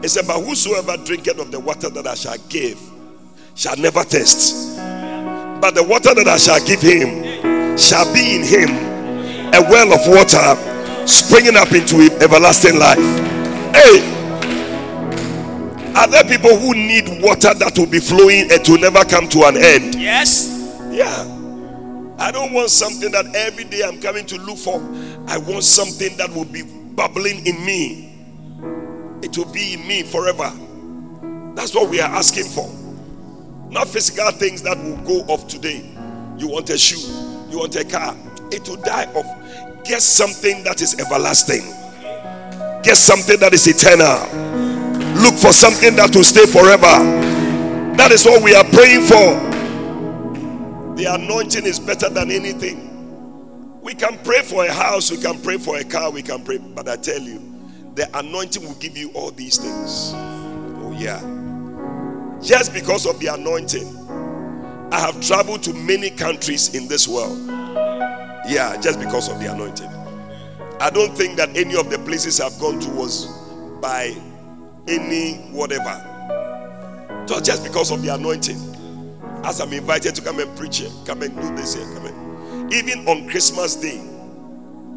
He 0.00 0.06
said, 0.06 0.28
But 0.28 0.40
whosoever 0.40 0.96
drinketh 0.98 1.40
of 1.40 1.50
the 1.50 1.58
water 1.58 1.90
that 1.90 2.06
I 2.06 2.14
shall 2.14 2.38
give 2.48 2.80
shall 3.56 3.76
never 3.76 4.04
thirst. 4.04 4.76
But 5.60 5.74
the 5.74 5.82
water 5.82 6.14
that 6.14 6.28
I 6.28 6.36
shall 6.36 6.64
give 6.64 6.80
him 6.80 7.76
shall 7.76 8.04
be 8.14 8.36
in 8.36 8.44
him 8.44 8.70
a 9.52 9.60
well 9.62 9.92
of 9.92 10.06
water 10.06 10.77
springing 11.08 11.56
up 11.56 11.72
into 11.72 11.96
everlasting 12.20 12.78
life. 12.78 12.98
Hey, 13.74 14.14
are 15.96 16.06
there 16.06 16.24
people 16.24 16.56
who 16.56 16.74
need 16.74 17.08
water 17.22 17.54
that 17.54 17.72
will 17.76 17.86
be 17.86 17.98
flowing 17.98 18.52
and 18.52 18.64
to 18.64 18.78
never 18.78 19.04
come 19.04 19.28
to 19.30 19.44
an 19.44 19.56
end? 19.56 19.94
Yes. 19.94 20.54
Yeah. 20.90 21.34
I 22.18 22.30
don't 22.32 22.52
want 22.52 22.70
something 22.70 23.10
that 23.12 23.34
every 23.34 23.64
day 23.64 23.82
I'm 23.82 24.00
coming 24.00 24.26
to 24.26 24.36
look 24.38 24.58
for. 24.58 24.76
I 25.28 25.38
want 25.38 25.64
something 25.64 26.16
that 26.16 26.30
will 26.34 26.44
be 26.44 26.62
bubbling 26.62 27.46
in 27.46 27.64
me. 27.64 28.12
It 29.22 29.36
will 29.36 29.50
be 29.52 29.74
in 29.74 29.86
me 29.86 30.02
forever. 30.02 30.52
That's 31.54 31.74
what 31.74 31.90
we 31.90 32.00
are 32.00 32.10
asking 32.10 32.44
for. 32.44 32.68
Not 33.70 33.88
physical 33.88 34.30
things 34.32 34.62
that 34.62 34.76
will 34.78 34.96
go 34.98 35.32
off 35.32 35.48
today. 35.48 35.84
You 36.36 36.48
want 36.48 36.70
a 36.70 36.78
shoe, 36.78 37.00
you 37.50 37.58
want 37.58 37.74
a 37.76 37.84
car, 37.84 38.16
it 38.52 38.68
will 38.68 38.76
die 38.76 39.06
off. 39.14 39.26
Get 39.84 40.02
something 40.02 40.64
that 40.64 40.80
is 40.80 40.98
everlasting. 41.00 41.64
Get 42.82 42.96
something 42.96 43.38
that 43.40 43.52
is 43.52 43.66
eternal. 43.66 44.18
Look 45.22 45.34
for 45.34 45.52
something 45.52 45.96
that 45.96 46.14
will 46.14 46.24
stay 46.24 46.46
forever. 46.46 47.26
That 47.96 48.12
is 48.12 48.24
what 48.24 48.42
we 48.42 48.54
are 48.54 48.64
praying 48.64 49.02
for. 49.02 49.48
The 50.96 51.06
anointing 51.14 51.64
is 51.64 51.80
better 51.80 52.08
than 52.08 52.30
anything. 52.30 53.80
We 53.82 53.94
can 53.94 54.18
pray 54.18 54.42
for 54.42 54.64
a 54.64 54.72
house, 54.72 55.10
we 55.10 55.16
can 55.16 55.40
pray 55.40 55.58
for 55.58 55.78
a 55.78 55.84
car, 55.84 56.10
we 56.10 56.22
can 56.22 56.44
pray, 56.44 56.58
but 56.58 56.88
I 56.88 56.96
tell 56.96 57.20
you, 57.20 57.40
the 57.94 58.08
anointing 58.18 58.62
will 58.62 58.74
give 58.74 58.96
you 58.96 59.10
all 59.12 59.30
these 59.30 59.56
things. 59.56 60.12
Oh, 60.14 60.94
yeah. 60.96 61.20
Just 62.42 62.72
because 62.72 63.06
of 63.06 63.18
the 63.18 63.28
anointing, 63.28 63.96
I 64.92 65.00
have 65.00 65.20
traveled 65.20 65.62
to 65.64 65.72
many 65.72 66.10
countries 66.10 66.74
in 66.74 66.86
this 66.86 67.08
world. 67.08 67.38
Yeah, 68.48 68.80
just 68.80 68.98
because 68.98 69.28
of 69.28 69.38
the 69.40 69.52
anointing. 69.52 69.90
I 70.80 70.88
don't 70.88 71.14
think 71.14 71.36
that 71.36 71.54
any 71.54 71.76
of 71.76 71.90
the 71.90 71.98
places 71.98 72.40
I've 72.40 72.58
gone 72.58 72.80
to 72.80 72.90
was 72.90 73.26
by 73.80 74.16
any 74.86 75.34
whatever. 75.52 76.04
Just 77.26 77.62
because 77.62 77.90
of 77.90 78.02
the 78.02 78.14
anointing 78.14 78.56
as 79.44 79.60
I'm 79.60 79.72
invited 79.74 80.14
to 80.14 80.22
come 80.22 80.40
and 80.40 80.56
preach 80.56 80.78
here, 80.78 80.90
come 81.04 81.22
and 81.22 81.34
do 81.36 81.56
this 81.56 81.74
here, 81.74 81.84
come 81.94 82.06
and 82.06 82.72
even 82.72 83.06
on 83.06 83.28
Christmas 83.28 83.76
Day, 83.76 83.98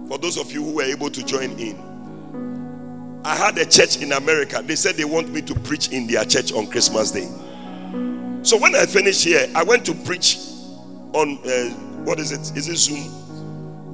for 0.07 0.17
those 0.17 0.37
of 0.37 0.51
you 0.51 0.63
who 0.63 0.75
were 0.75 0.83
able 0.83 1.09
to 1.09 1.23
join 1.23 1.51
in, 1.59 3.21
I 3.25 3.35
had 3.35 3.57
a 3.57 3.65
church 3.65 4.01
in 4.01 4.13
America. 4.13 4.61
They 4.65 4.75
said 4.75 4.95
they 4.95 5.05
want 5.05 5.29
me 5.29 5.41
to 5.41 5.55
preach 5.55 5.89
in 5.89 6.07
their 6.07 6.23
church 6.25 6.53
on 6.53 6.67
Christmas 6.67 7.11
Day. 7.11 7.27
So 8.43 8.57
when 8.57 8.75
I 8.75 8.85
finished 8.85 9.23
here, 9.23 9.49
I 9.55 9.63
went 9.63 9.85
to 9.85 9.93
preach 9.93 10.37
on 11.13 11.37
uh, 11.45 11.69
what 12.05 12.19
is 12.19 12.31
it? 12.31 12.57
Is 12.57 12.67
it 12.67 12.77
Zoom? 12.77 13.20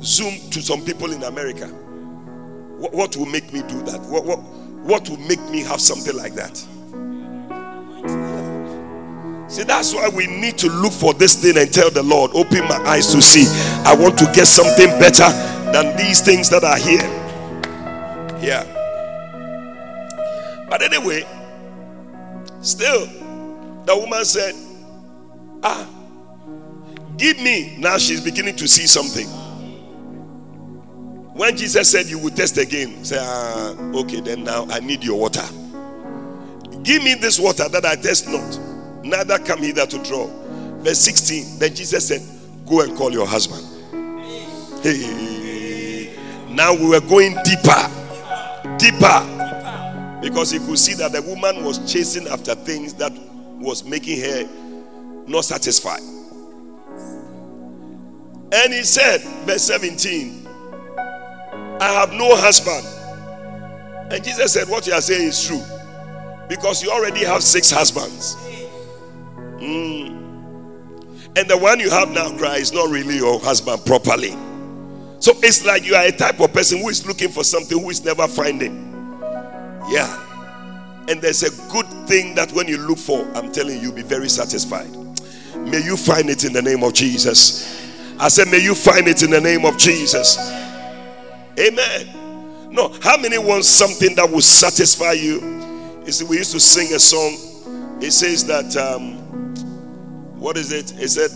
Zoom 0.02 0.34
to 0.52 0.62
some 0.62 0.84
people 0.84 1.12
in 1.12 1.24
America. 1.24 1.68
What, 1.68 2.94
what 2.94 3.18
will 3.18 3.26
make 3.26 3.52
me 3.52 3.62
do 3.62 3.82
that? 3.84 4.02
What, 4.02 4.26
what, 4.26 4.40
what 4.40 5.10
will 5.10 5.18
make 5.18 5.42
me 5.50 5.64
have 5.64 5.82
something 5.82 6.16
like 6.16 6.34
that? 6.36 6.56
See, 9.50 9.64
that's 9.64 9.94
why 9.94 10.10
we 10.10 10.28
need 10.28 10.58
to 10.60 10.70
look 10.70 10.92
for 10.92 11.14
this 11.14 11.42
thing 11.42 11.58
and 11.58 11.74
tell 11.74 11.90
the 11.90 12.04
Lord, 12.04 12.32
open 12.34 12.66
my 12.68 12.78
eyes 12.86 13.08
to 13.14 13.22
see. 13.22 13.46
I 13.86 13.96
want 13.96 14.18
to 14.20 14.26
get 14.34 14.46
something 14.46 14.88
better 15.00 15.30
than 15.72 15.96
these 15.98 16.22
things 16.22 16.50
that 16.50 16.64
are 16.64 16.78
here. 16.78 17.02
Yeah. 18.42 18.66
But 20.70 20.82
anyway, 20.82 21.26
still, 22.62 23.08
the 23.86 23.98
woman 23.98 24.26
said, 24.26 24.54
Ah, 25.64 25.90
give 27.16 27.40
me. 27.40 27.78
Now 27.80 27.98
she's 27.98 28.22
beginning 28.22 28.58
to 28.58 28.68
see 28.68 28.86
something. 28.86 29.28
When 31.38 31.56
Jesus 31.56 31.90
said, 31.90 32.08
You 32.08 32.20
will 32.20 32.32
test 32.32 32.58
again, 32.58 33.06
say, 33.06 33.18
ah, 33.20 33.76
Okay, 33.94 34.20
then 34.20 34.44
now 34.44 34.66
I 34.70 34.80
need 34.80 35.04
your 35.04 35.20
water. 35.20 35.46
Give 36.84 37.04
me 37.04 37.14
this 37.16 37.40
water 37.40 37.70
that 37.70 37.86
I 37.86 37.96
test 37.96 38.28
not 38.28 38.60
neither 39.08 39.40
come 39.40 39.60
hither 39.60 39.86
to 39.86 40.04
draw. 40.04 40.28
Verse 40.80 41.00
16. 41.00 41.60
Then 41.60 41.74
Jesus 41.74 42.08
said, 42.08 42.22
Go 42.68 42.82
and 42.82 42.96
call 42.96 43.12
your 43.12 43.26
husband. 43.26 43.64
Hey, 44.84 46.16
now 46.50 46.74
we 46.74 46.90
were 46.90 47.02
going 47.02 47.36
deeper, 47.44 47.90
deeper, 48.78 50.22
because 50.22 50.52
he 50.52 50.60
could 50.60 50.78
see 50.78 50.94
that 50.96 51.12
the 51.14 51.22
woman 51.22 51.64
was 51.64 51.92
chasing 51.92 52.28
after 52.28 52.54
things 52.56 52.94
that 52.96 53.12
was 53.60 53.84
making 53.84 54.20
her 54.22 54.48
not 55.28 55.46
satisfied. 55.46 56.02
And 58.52 58.74
he 58.74 58.84
said, 58.84 59.22
verse 59.46 59.64
17, 59.64 60.47
I 61.80 61.94
have 61.94 62.12
no 62.12 62.36
husband. 62.36 62.86
And 64.12 64.24
Jesus 64.24 64.54
said, 64.54 64.68
What 64.68 64.88
you 64.88 64.94
are 64.94 65.02
saying 65.02 65.28
is 65.28 65.46
true. 65.46 65.64
Because 66.48 66.82
you 66.82 66.90
already 66.90 67.24
have 67.26 67.44
six 67.44 67.70
husbands. 67.70 68.36
Mm. 69.60 70.18
And 71.38 71.48
the 71.48 71.58
one 71.58 71.80
you 71.80 71.90
have 71.90 72.10
now, 72.10 72.36
cry, 72.38 72.58
is 72.58 72.72
not 72.74 72.90
really 72.90 73.18
your 73.18 73.40
husband 73.40 73.86
properly. 73.86 74.36
So 75.20 75.34
it's 75.44 75.66
like 75.66 75.86
you 75.86 75.96
are 75.96 76.06
a 76.06 76.12
type 76.12 76.40
of 76.40 76.54
person 76.54 76.80
who 76.80 76.90
is 76.90 77.06
looking 77.06 77.30
for 77.30 77.44
something 77.44 77.80
who 77.80 77.90
is 77.90 78.04
never 78.04 78.28
finding. 78.28 78.94
Yeah. 79.90 80.24
And 81.08 81.22
there's 81.22 81.44
a 81.44 81.72
good 81.72 81.86
thing 82.08 82.36
that 82.36 82.52
when 82.54 82.68
you 82.68 82.78
look 82.78 82.98
for, 82.98 83.22
I'm 83.36 83.52
telling 83.52 83.82
you, 83.82 83.92
be 83.92 84.04
very 84.04 84.30
satisfied. 84.30 84.90
May 85.58 85.84
you 85.84 85.98
find 85.98 86.30
it 86.30 86.44
in 86.44 86.54
the 86.54 86.62
name 86.62 86.84
of 86.84 86.94
Jesus. 86.94 87.92
I 88.20 88.30
said, 88.30 88.48
May 88.50 88.60
you 88.64 88.74
find 88.74 89.08
it 89.08 89.22
in 89.22 89.30
the 89.30 89.42
name 89.42 89.66
of 89.66 89.78
Jesus. 89.78 90.38
Amen. 91.60 92.72
No, 92.72 92.90
how 93.02 93.18
many 93.18 93.38
want 93.38 93.66
something 93.66 94.14
that 94.16 94.30
will 94.30 94.42
satisfy 94.42 95.14
you? 95.14 95.40
You 96.06 96.12
see, 96.12 96.26
we 96.26 96.38
used 96.38 96.52
to 96.52 96.60
sing 96.60 96.94
a 96.94 97.00
song. 97.00 98.02
It 98.02 98.12
says 98.12 98.46
that 98.46 98.76
um, 98.78 99.16
what 100.40 100.58
is 100.58 100.72
it? 100.72 100.94
It 101.02 101.10
said 101.10 101.32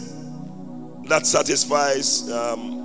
that 1.10 1.26
satisfies. 1.26 2.30
Um, 2.32 2.78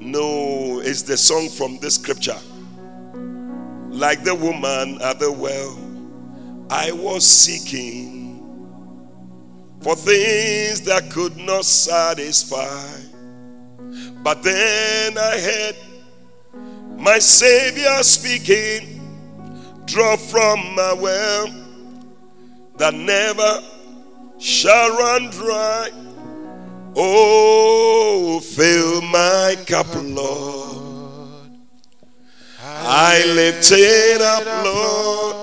no, 0.00 0.80
it's 0.80 1.02
the 1.02 1.16
song 1.16 1.48
from 1.48 1.78
this 1.78 1.96
scripture. 1.96 2.38
Like 3.90 4.24
the 4.24 4.34
woman 4.34 5.00
at 5.02 5.18
the 5.18 5.30
well, 5.30 5.78
I 6.70 6.92
was 6.92 7.26
seeking 7.26 8.24
for 9.80 9.94
things 9.94 10.80
that 10.82 11.10
could 11.10 11.36
not 11.36 11.64
satisfy. 11.64 13.13
But 14.24 14.42
then 14.42 15.18
I 15.18 15.38
heard 15.38 15.76
my 16.96 17.18
Savior 17.18 18.02
speaking, 18.02 18.98
draw 19.84 20.16
from 20.16 20.74
my 20.74 20.94
well 20.94 21.46
that 22.78 22.94
never 22.94 23.62
shall 24.38 24.96
run 24.96 25.28
dry. 25.28 25.90
Oh, 26.96 28.40
fill 28.40 29.02
my 29.02 29.56
cup, 29.66 29.88
Lord. 29.94 31.50
I 32.62 33.22
lift 33.26 33.70
it 33.72 34.22
up, 34.22 34.64
Lord. 34.64 35.36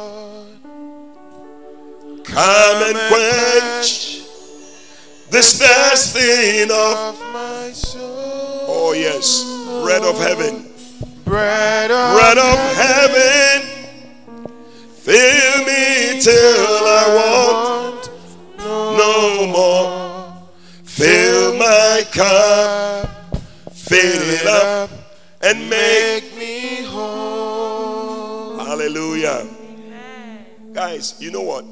Come 2.23 2.83
and 2.83 2.97
quench 3.09 4.21
this 5.29 5.59
thirsting 5.59 6.71
of 6.71 7.19
my 7.31 7.71
soul. 7.73 8.20
Oh, 8.91 8.93
yes, 8.93 9.45
bread 9.85 10.03
of 10.03 10.17
heaven. 10.17 10.65
Bread 11.23 11.91
of, 11.91 12.19
bread 12.19 12.37
of 12.37 12.59
heaven. 12.75 13.61
Fill 14.91 15.59
me 15.63 16.19
till 16.19 16.83
I 16.83 17.05
want 17.15 18.09
no 18.97 19.47
more. 19.47 20.49
Fill 20.83 21.53
my 21.57 22.03
cup, 22.11 23.33
fill 23.71 24.29
it 24.29 24.45
up, 24.45 24.89
and 25.41 25.69
make 25.69 26.35
me 26.35 26.83
whole. 26.83 28.59
Hallelujah. 28.59 29.47
Guys, 30.73 31.15
you 31.17 31.31
know 31.31 31.43
what? 31.43 31.63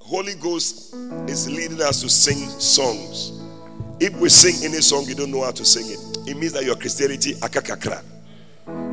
Holy 0.00 0.34
Ghost 0.34 0.96
is 1.28 1.48
leading 1.48 1.80
us 1.80 2.00
to 2.00 2.08
sing 2.08 2.48
songs. 2.58 3.43
If 4.00 4.16
we 4.18 4.28
sing 4.28 4.64
any 4.64 4.80
song, 4.80 5.04
you 5.06 5.14
don't 5.14 5.30
know 5.30 5.42
how 5.42 5.52
to 5.52 5.64
sing 5.64 5.86
it. 5.86 6.28
It 6.28 6.36
means 6.36 6.52
that 6.52 6.64
your 6.64 6.76
Christianity 6.76 7.34
akakakra. 7.34 8.02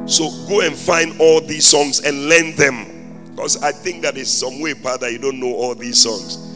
So 0.10 0.30
go 0.48 0.62
and 0.62 0.76
find 0.76 1.20
all 1.20 1.42
these 1.42 1.66
songs 1.66 2.02
and 2.02 2.28
learn 2.30 2.56
them. 2.56 3.26
Because 3.36 3.62
I 3.64 3.72
think 3.72 4.04
that 4.04 4.18
is 4.18 4.32
some 4.32 4.62
way 4.62 4.74
that 4.74 5.12
you 5.12 5.18
don't 5.18 5.40
know 5.40 5.54
all 5.54 5.74
these 5.74 6.02
songs. 6.02 6.48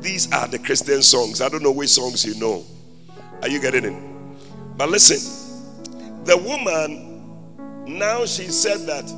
These 0.00 0.32
are 0.32 0.48
the 0.48 0.58
Christian 0.58 1.02
songs. 1.02 1.40
I 1.40 1.48
don't 1.48 1.62
know 1.62 1.72
which 1.72 1.90
songs 1.90 2.24
you 2.24 2.34
know. 2.40 2.64
Are 3.42 3.48
you 3.48 3.60
getting 3.60 3.84
it? 3.84 4.02
But 4.76 4.88
listen, 4.88 5.18
the 6.24 6.36
woman 6.36 7.12
now 7.86 8.24
she 8.24 8.44
said 8.44 8.86
that 8.86 9.10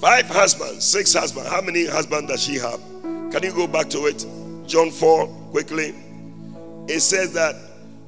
five 0.00 0.26
husbands, 0.26 0.84
six 0.84 1.12
husbands. 1.12 1.48
How 1.50 1.60
many 1.60 1.86
husbands 1.86 2.30
does 2.30 2.42
she 2.42 2.54
have? 2.54 2.80
Can 3.30 3.42
you 3.42 3.52
go 3.52 3.66
back 3.66 3.88
to 3.90 4.06
it? 4.06 4.26
John 4.66 4.90
4 4.90 5.26
quickly. 5.50 5.94
It 6.88 7.00
says 7.00 7.32
that 7.34 7.54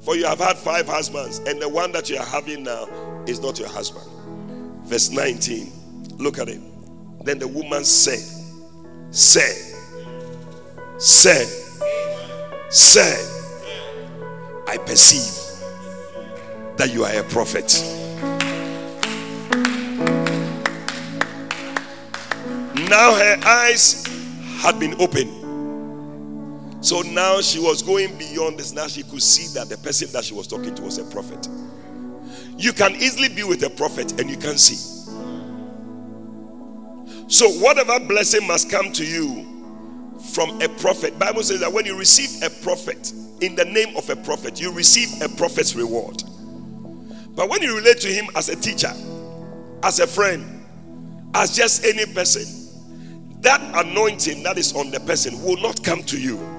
for 0.05 0.15
you 0.15 0.25
have 0.25 0.37
had 0.37 0.55
five 0.55 0.87
husbands, 0.87 1.39
and 1.39 1.59
the 1.59 1.67
one 1.67 1.91
that 1.91 2.11
you 2.11 2.17
are 2.17 2.25
having 2.25 2.61
now 2.61 2.85
is 3.25 3.41
not 3.41 3.57
your 3.57 3.67
husband. 3.67 4.05
Verse 4.85 5.09
19. 5.09 5.71
Look 6.17 6.37
at 6.37 6.47
it. 6.47 6.61
Then 7.25 7.39
the 7.39 7.47
woman 7.47 7.83
said, 7.83 8.19
Say, 9.09 9.73
say, 10.99 11.45
say, 12.69 13.31
I 14.67 14.77
perceive 14.77 15.41
that 16.77 16.93
you 16.93 17.03
are 17.03 17.19
a 17.19 17.23
prophet. 17.23 17.73
Now 22.89 23.15
her 23.15 23.39
eyes 23.43 24.05
had 24.59 24.79
been 24.79 24.93
opened. 25.01 25.44
So 26.85 27.01
now 27.01 27.41
she 27.41 27.57
was 27.57 27.81
going 27.81 28.15
beyond 28.15 28.59
this. 28.59 28.71
Now 28.71 28.85
she 28.85 29.01
could 29.01 29.23
see 29.23 29.51
that 29.57 29.69
the 29.69 29.77
person 29.79 30.11
that 30.11 30.23
she 30.23 30.35
was 30.35 30.45
talking 30.45 30.75
to 30.75 30.83
was 30.83 30.99
a 30.99 31.03
prophet. 31.05 31.49
You 32.59 32.73
can 32.73 32.93
easily 32.97 33.27
be 33.27 33.41
with 33.43 33.63
a 33.63 33.71
prophet 33.71 34.21
and 34.21 34.29
you 34.29 34.37
can 34.37 34.55
see. 34.59 34.75
So 37.27 37.49
whatever 37.49 37.99
blessing 38.05 38.45
must 38.45 38.69
come 38.69 38.91
to 38.91 39.03
you 39.03 40.13
from 40.35 40.61
a 40.61 40.69
prophet. 40.69 41.17
Bible 41.17 41.41
says 41.41 41.59
that 41.61 41.73
when 41.73 41.87
you 41.87 41.97
receive 41.97 42.43
a 42.43 42.51
prophet 42.63 43.11
in 43.41 43.55
the 43.55 43.65
name 43.65 43.97
of 43.97 44.07
a 44.11 44.15
prophet, 44.15 44.61
you 44.61 44.71
receive 44.71 45.09
a 45.23 45.35
prophet's 45.37 45.73
reward. 45.75 46.21
But 47.29 47.49
when 47.49 47.63
you 47.63 47.75
relate 47.75 47.99
to 48.01 48.09
him 48.09 48.27
as 48.35 48.49
a 48.49 48.55
teacher, 48.55 48.93
as 49.81 49.99
a 49.99 50.05
friend, 50.05 50.63
as 51.33 51.55
just 51.55 51.83
any 51.83 52.05
person, 52.13 52.45
that 53.41 53.59
anointing 53.73 54.43
that 54.43 54.59
is 54.59 54.75
on 54.75 54.91
the 54.91 54.99
person 54.99 55.41
will 55.41 55.57
not 55.57 55.83
come 55.83 56.03
to 56.03 56.21
you. 56.21 56.54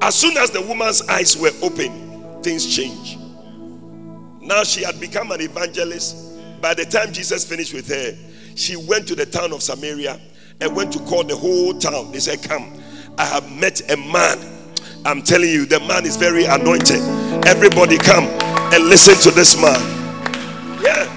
As 0.00 0.14
soon 0.14 0.36
as 0.36 0.50
the 0.50 0.62
woman's 0.62 1.02
eyes 1.08 1.36
were 1.36 1.50
open, 1.62 2.42
things 2.42 2.74
changed. 2.74 3.18
Now 4.40 4.62
she 4.64 4.82
had 4.82 5.00
become 5.00 5.32
an 5.32 5.40
evangelist. 5.40 6.60
By 6.60 6.74
the 6.74 6.84
time 6.84 7.12
Jesus 7.12 7.44
finished 7.44 7.74
with 7.74 7.88
her, 7.88 8.16
she 8.54 8.76
went 8.76 9.06
to 9.08 9.14
the 9.14 9.26
town 9.26 9.52
of 9.52 9.62
Samaria 9.62 10.20
and 10.60 10.74
went 10.74 10.92
to 10.92 10.98
call 11.00 11.24
the 11.24 11.36
whole 11.36 11.74
town. 11.74 12.12
They 12.12 12.20
said, 12.20 12.42
Come, 12.42 12.80
I 13.18 13.24
have 13.24 13.50
met 13.52 13.90
a 13.90 13.96
man. 13.96 14.38
I'm 15.04 15.22
telling 15.22 15.50
you, 15.50 15.66
the 15.66 15.80
man 15.80 16.04
is 16.04 16.16
very 16.16 16.44
anointed. 16.44 17.00
Everybody 17.46 17.98
come 17.98 18.24
and 18.72 18.84
listen 18.84 19.14
to 19.30 19.36
this 19.36 19.60
man. 19.60 19.80
Yeah. 20.82 21.14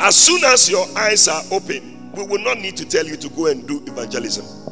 As 0.00 0.16
soon 0.16 0.42
as 0.44 0.68
your 0.68 0.86
eyes 0.96 1.28
are 1.28 1.42
open, 1.50 2.12
we 2.12 2.24
will 2.24 2.42
not 2.42 2.58
need 2.58 2.76
to 2.76 2.84
tell 2.84 3.06
you 3.06 3.16
to 3.16 3.28
go 3.30 3.46
and 3.46 3.66
do 3.66 3.82
evangelism. 3.86 4.71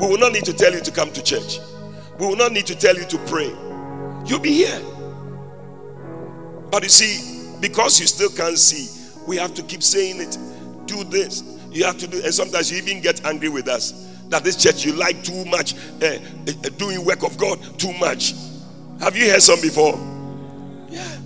We 0.00 0.08
will 0.08 0.18
not 0.18 0.32
need 0.32 0.44
to 0.46 0.52
tell 0.52 0.72
you 0.72 0.80
to 0.80 0.90
come 0.90 1.12
to 1.12 1.22
church. 1.22 1.60
We 2.18 2.26
will 2.26 2.36
not 2.36 2.52
need 2.52 2.66
to 2.66 2.74
tell 2.74 2.96
you 2.96 3.04
to 3.04 3.18
pray. 3.26 3.52
You'll 4.26 4.40
be 4.40 4.52
here. 4.52 4.80
But 6.70 6.82
you 6.82 6.88
see, 6.88 7.58
because 7.60 8.00
you 8.00 8.06
still 8.06 8.30
can't 8.30 8.58
see, 8.58 8.88
we 9.26 9.36
have 9.36 9.54
to 9.54 9.62
keep 9.62 9.82
saying 9.82 10.20
it. 10.20 10.36
Do 10.86 11.04
this. 11.04 11.42
You 11.70 11.84
have 11.84 11.98
to 11.98 12.06
do, 12.06 12.22
and 12.22 12.34
sometimes 12.34 12.70
you 12.70 12.78
even 12.78 13.00
get 13.00 13.24
angry 13.24 13.48
with 13.48 13.68
us 13.68 14.10
that 14.28 14.44
this 14.44 14.56
church 14.56 14.84
you 14.84 14.92
like 14.92 15.22
too 15.22 15.44
much, 15.44 15.74
uh, 16.02 16.06
uh, 16.06 16.68
doing 16.76 17.04
work 17.04 17.22
of 17.22 17.36
God 17.36 17.58
too 17.78 17.92
much. 17.94 18.34
Have 19.00 19.16
you 19.16 19.30
heard 19.30 19.42
some 19.42 19.60
before? 19.60 19.98
Yeah. 20.88 21.18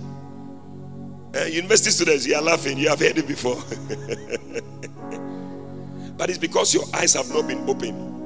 Uh, 1.35 1.45
university 1.45 1.91
students, 1.91 2.25
you 2.25 2.35
are 2.35 2.41
laughing. 2.41 2.77
You 2.77 2.89
have 2.89 2.99
heard 2.99 3.17
it 3.17 3.27
before. 3.27 3.55
but 6.17 6.29
it's 6.29 6.39
because 6.39 6.73
your 6.73 6.83
eyes 6.93 7.13
have 7.13 7.29
not 7.29 7.47
been 7.47 7.69
opened. 7.69 8.18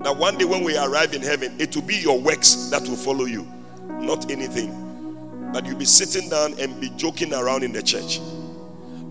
Now, 0.00 0.14
one 0.14 0.38
day 0.38 0.46
when 0.46 0.64
we 0.64 0.78
arrive 0.78 1.12
in 1.12 1.20
heaven, 1.20 1.60
it 1.60 1.76
will 1.76 1.82
be 1.82 1.96
your 1.96 2.18
works 2.18 2.70
that 2.70 2.82
will 2.88 2.96
follow 2.96 3.26
you, 3.26 3.46
not 3.88 4.30
anything. 4.30 5.50
But 5.52 5.66
you'll 5.66 5.76
be 5.76 5.84
sitting 5.84 6.30
down 6.30 6.58
and 6.58 6.80
be 6.80 6.88
joking 6.96 7.34
around 7.34 7.64
in 7.64 7.72
the 7.72 7.82
church. 7.82 8.18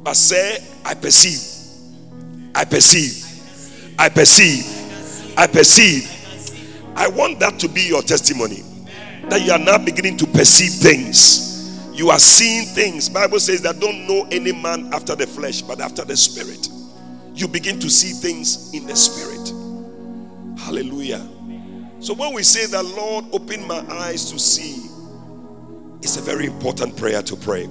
But 0.03 0.15
say, 0.15 0.57
I 0.83 0.95
perceive, 0.95 1.41
I 2.55 2.65
perceive, 2.65 3.23
I 3.99 4.09
perceive, 4.09 5.35
I 5.37 5.45
perceive. 5.45 6.15
I 6.95 7.07
want 7.07 7.39
that 7.39 7.59
to 7.59 7.69
be 7.69 7.81
your 7.81 8.01
testimony. 8.01 8.63
That 9.29 9.45
you 9.45 9.51
are 9.51 9.59
now 9.59 9.77
beginning 9.77 10.17
to 10.17 10.25
perceive 10.25 10.71
things. 10.81 11.47
You 11.93 12.09
are 12.09 12.19
seeing 12.19 12.65
things. 12.65 13.09
Bible 13.09 13.39
says 13.39 13.61
that 13.61 13.79
don't 13.79 14.07
know 14.07 14.27
any 14.31 14.53
man 14.53 14.91
after 14.91 15.15
the 15.15 15.27
flesh, 15.27 15.61
but 15.61 15.81
after 15.81 16.03
the 16.03 16.17
spirit. 16.17 16.67
You 17.35 17.47
begin 17.47 17.79
to 17.79 17.89
see 17.89 18.11
things 18.11 18.73
in 18.73 18.87
the 18.87 18.95
spirit. 18.95 19.53
Hallelujah. 20.59 21.25
So 21.99 22.13
when 22.13 22.33
we 22.33 22.43
say 22.43 22.65
that, 22.67 22.83
Lord, 22.85 23.25
open 23.33 23.67
my 23.67 23.83
eyes 23.89 24.31
to 24.31 24.39
see, 24.39 24.89
it's 26.01 26.17
a 26.17 26.21
very 26.21 26.45
important 26.45 26.95
prayer 26.95 27.21
to 27.23 27.35
pray. 27.35 27.67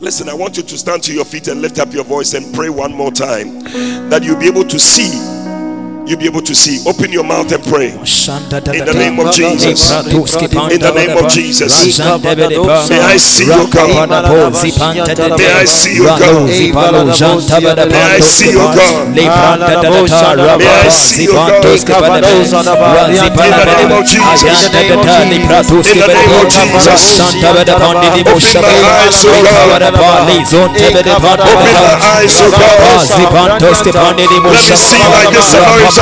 Listen, 0.00 0.28
I 0.28 0.34
want 0.34 0.56
you 0.56 0.62
to 0.62 0.78
stand 0.78 1.02
to 1.04 1.14
your 1.14 1.24
feet 1.24 1.48
and 1.48 1.62
lift 1.62 1.78
up 1.78 1.92
your 1.92 2.04
voice 2.04 2.34
and 2.34 2.52
pray 2.54 2.68
one 2.68 2.92
more 2.92 3.12
time 3.12 3.60
that 4.10 4.22
you'll 4.24 4.38
be 4.38 4.46
able 4.46 4.64
to 4.64 4.78
see 4.78 5.31
you'll 6.06 6.18
be 6.18 6.26
able 6.26 6.42
to 6.42 6.54
see. 6.54 6.80
Open 6.86 7.12
your 7.12 7.24
mouth 7.24 7.52
and 7.52 7.62
pray. 7.64 7.90
In 7.90 7.98
the 8.84 8.94
name 8.94 9.18
of 9.20 9.34
Jesus. 9.34 9.90
In 9.92 10.80
the 10.80 10.92
name 10.94 11.16
of 11.16 11.26
Jesus. 11.28 11.72
May 12.88 13.00
I 13.00 13.18
see 13.18 13.46
your 13.46 13.66
God. 13.68 14.08
May 14.08 15.50
I 15.52 15.66
see 15.66 15.94
your 15.96 16.10
God. 16.18 16.50
May 17.88 18.02
I 18.02 18.20
see 18.20 18.52
your 18.52 18.66
God. 18.74 19.08
May 19.08 19.22
I 19.22 20.90
see 20.90 21.22
your 21.22 21.42
God. 21.46 21.66
In 22.22 23.52
the 23.52 23.66
name 23.78 23.92
of 23.92 24.04
Jesus. 24.06 24.68
In 24.72 24.88
the 25.98 26.14
name 26.14 26.34
of 26.40 26.48
Jesus. 26.50 27.02
Open 28.32 28.62
my 28.62 28.78
eyes, 29.02 29.24
O 29.24 29.32
God. 29.42 29.82
Open 31.42 31.76
my 31.78 31.94
eyes, 32.16 32.34
O 32.40 32.50
God. 32.50 32.90
Let 34.42 34.62
me 34.62 34.76
see 34.76 35.02
like. 35.02 35.32
The 35.32 36.00
name 36.00 36.01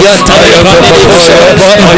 Yes, 0.00 0.22
I 0.28 1.92
am 1.92 1.97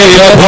يا 0.00 0.40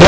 يا 0.00 0.07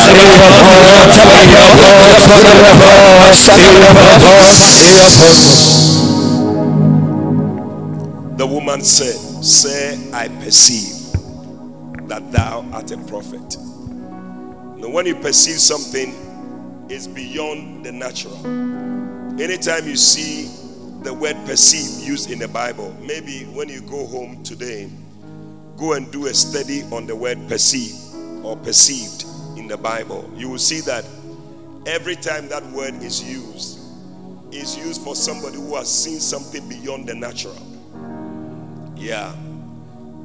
the 8.37 8.47
woman 8.47 8.81
said, 8.81 9.15
Sir, 9.43 9.95
I 10.13 10.27
perceive 10.43 11.13
that 12.07 12.31
thou 12.31 12.65
art 12.73 12.89
a 12.91 12.97
prophet. 12.97 13.57
Now, 14.77 14.89
when 14.89 15.05
you 15.05 15.15
perceive 15.15 15.59
something, 15.59 16.15
it's 16.89 17.05
beyond 17.05 17.85
the 17.85 17.91
natural. 17.91 18.35
Anytime 19.39 19.87
you 19.87 19.95
see 19.95 20.49
the 21.03 21.13
word 21.13 21.35
perceive 21.45 22.07
used 22.07 22.31
in 22.31 22.39
the 22.39 22.47
Bible, 22.47 22.95
maybe 22.99 23.43
when 23.53 23.69
you 23.69 23.81
go 23.81 24.07
home 24.07 24.43
today, 24.43 24.89
go 25.77 25.93
and 25.93 26.11
do 26.11 26.25
a 26.25 26.33
study 26.33 26.81
on 26.91 27.05
the 27.05 27.15
word 27.15 27.37
perceive 27.47 27.95
or 28.43 28.57
perceived 28.57 29.25
the 29.71 29.77
Bible. 29.77 30.29
You 30.35 30.49
will 30.49 30.59
see 30.59 30.81
that 30.81 31.05
every 31.85 32.17
time 32.17 32.49
that 32.49 32.61
word 32.71 32.95
is 32.95 33.23
used, 33.23 33.79
is 34.51 34.77
used 34.77 35.01
for 35.01 35.15
somebody 35.15 35.55
who 35.55 35.77
has 35.77 35.89
seen 35.89 36.19
something 36.19 36.67
beyond 36.67 37.07
the 37.07 37.15
natural. 37.15 37.55
Yeah. 38.97 39.33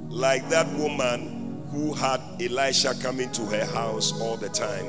Like 0.08 0.48
that 0.48 0.66
woman 0.76 1.62
who 1.70 1.94
had 1.94 2.20
Elisha 2.42 2.94
coming 3.00 3.30
to 3.32 3.42
her 3.42 3.64
house 3.66 4.20
all 4.20 4.36
the 4.36 4.48
time. 4.48 4.84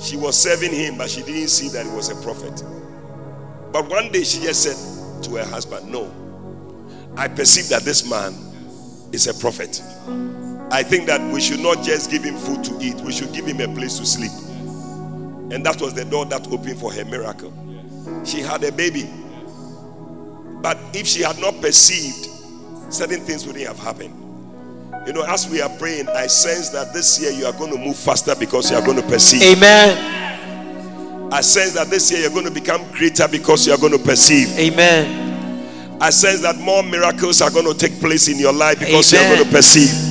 She 0.00 0.16
was 0.16 0.36
serving 0.36 0.72
him, 0.72 0.98
but 0.98 1.10
she 1.10 1.22
didn't 1.22 1.48
see 1.48 1.68
that 1.68 1.86
he 1.86 1.92
was 1.92 2.08
a 2.08 2.16
prophet. 2.22 2.64
But 3.72 3.88
one 3.88 4.10
day 4.10 4.24
she 4.24 4.40
just 4.42 4.64
said 4.64 5.22
to 5.22 5.36
her 5.36 5.44
husband, 5.44 5.92
No, 5.92 6.12
I 7.16 7.28
perceive 7.28 7.68
that 7.68 7.82
this 7.82 8.10
man 8.10 8.34
is 9.12 9.28
a 9.28 9.34
prophet. 9.34 9.80
I 10.72 10.82
think 10.82 11.06
that 11.06 11.20
we 11.32 11.40
should 11.40 11.60
not 11.60 11.82
just 11.82 12.10
give 12.10 12.22
him 12.22 12.36
food 12.36 12.62
to 12.64 12.78
eat, 12.80 12.94
we 13.00 13.12
should 13.12 13.32
give 13.32 13.46
him 13.46 13.60
a 13.60 13.74
place 13.74 13.98
to 13.98 14.06
sleep. 14.06 14.30
And 15.52 15.66
that 15.66 15.80
was 15.80 15.94
the 15.94 16.04
door 16.04 16.26
that 16.26 16.46
opened 16.52 16.78
for 16.78 16.92
her 16.92 17.04
miracle. 17.04 17.52
She 18.24 18.38
had 18.40 18.62
a 18.62 18.70
baby. 18.70 19.10
But 20.62 20.78
if 20.94 21.06
she 21.08 21.22
had 21.22 21.40
not 21.40 21.60
perceived, 21.60 22.28
certain 22.92 23.20
things 23.20 23.46
wouldn't 23.46 23.66
have 23.66 23.78
happened. 23.78 24.14
You 25.06 25.12
know, 25.12 25.24
as 25.24 25.48
we 25.48 25.60
are 25.60 25.70
praying, 25.78 26.08
I 26.08 26.26
sense 26.28 26.68
that 26.70 26.92
this 26.92 27.20
year 27.20 27.32
you 27.32 27.46
are 27.46 27.52
going 27.52 27.72
to 27.72 27.78
move 27.78 27.96
faster 27.96 28.34
because 28.36 28.70
you 28.70 28.76
are 28.76 28.84
going 28.84 29.00
to 29.00 29.06
perceive. 29.08 29.42
Amen. 29.42 31.32
I 31.32 31.40
sense 31.40 31.72
that 31.72 31.88
this 31.88 32.10
year 32.10 32.20
you're 32.20 32.30
going 32.30 32.44
to 32.44 32.50
become 32.50 32.88
greater 32.92 33.26
because 33.26 33.66
you 33.66 33.72
are 33.72 33.78
going 33.78 33.96
to 33.96 33.98
perceive. 33.98 34.48
Amen. 34.58 35.98
I 36.00 36.10
sense 36.10 36.42
that 36.42 36.58
more 36.58 36.82
miracles 36.82 37.40
are 37.40 37.50
going 37.50 37.66
to 37.66 37.74
take 37.74 37.98
place 38.00 38.28
in 38.28 38.38
your 38.38 38.52
life 38.52 38.78
because 38.78 39.12
you 39.12 39.18
are 39.18 39.36
going 39.36 39.44
to 39.44 39.50
perceive. 39.50 40.09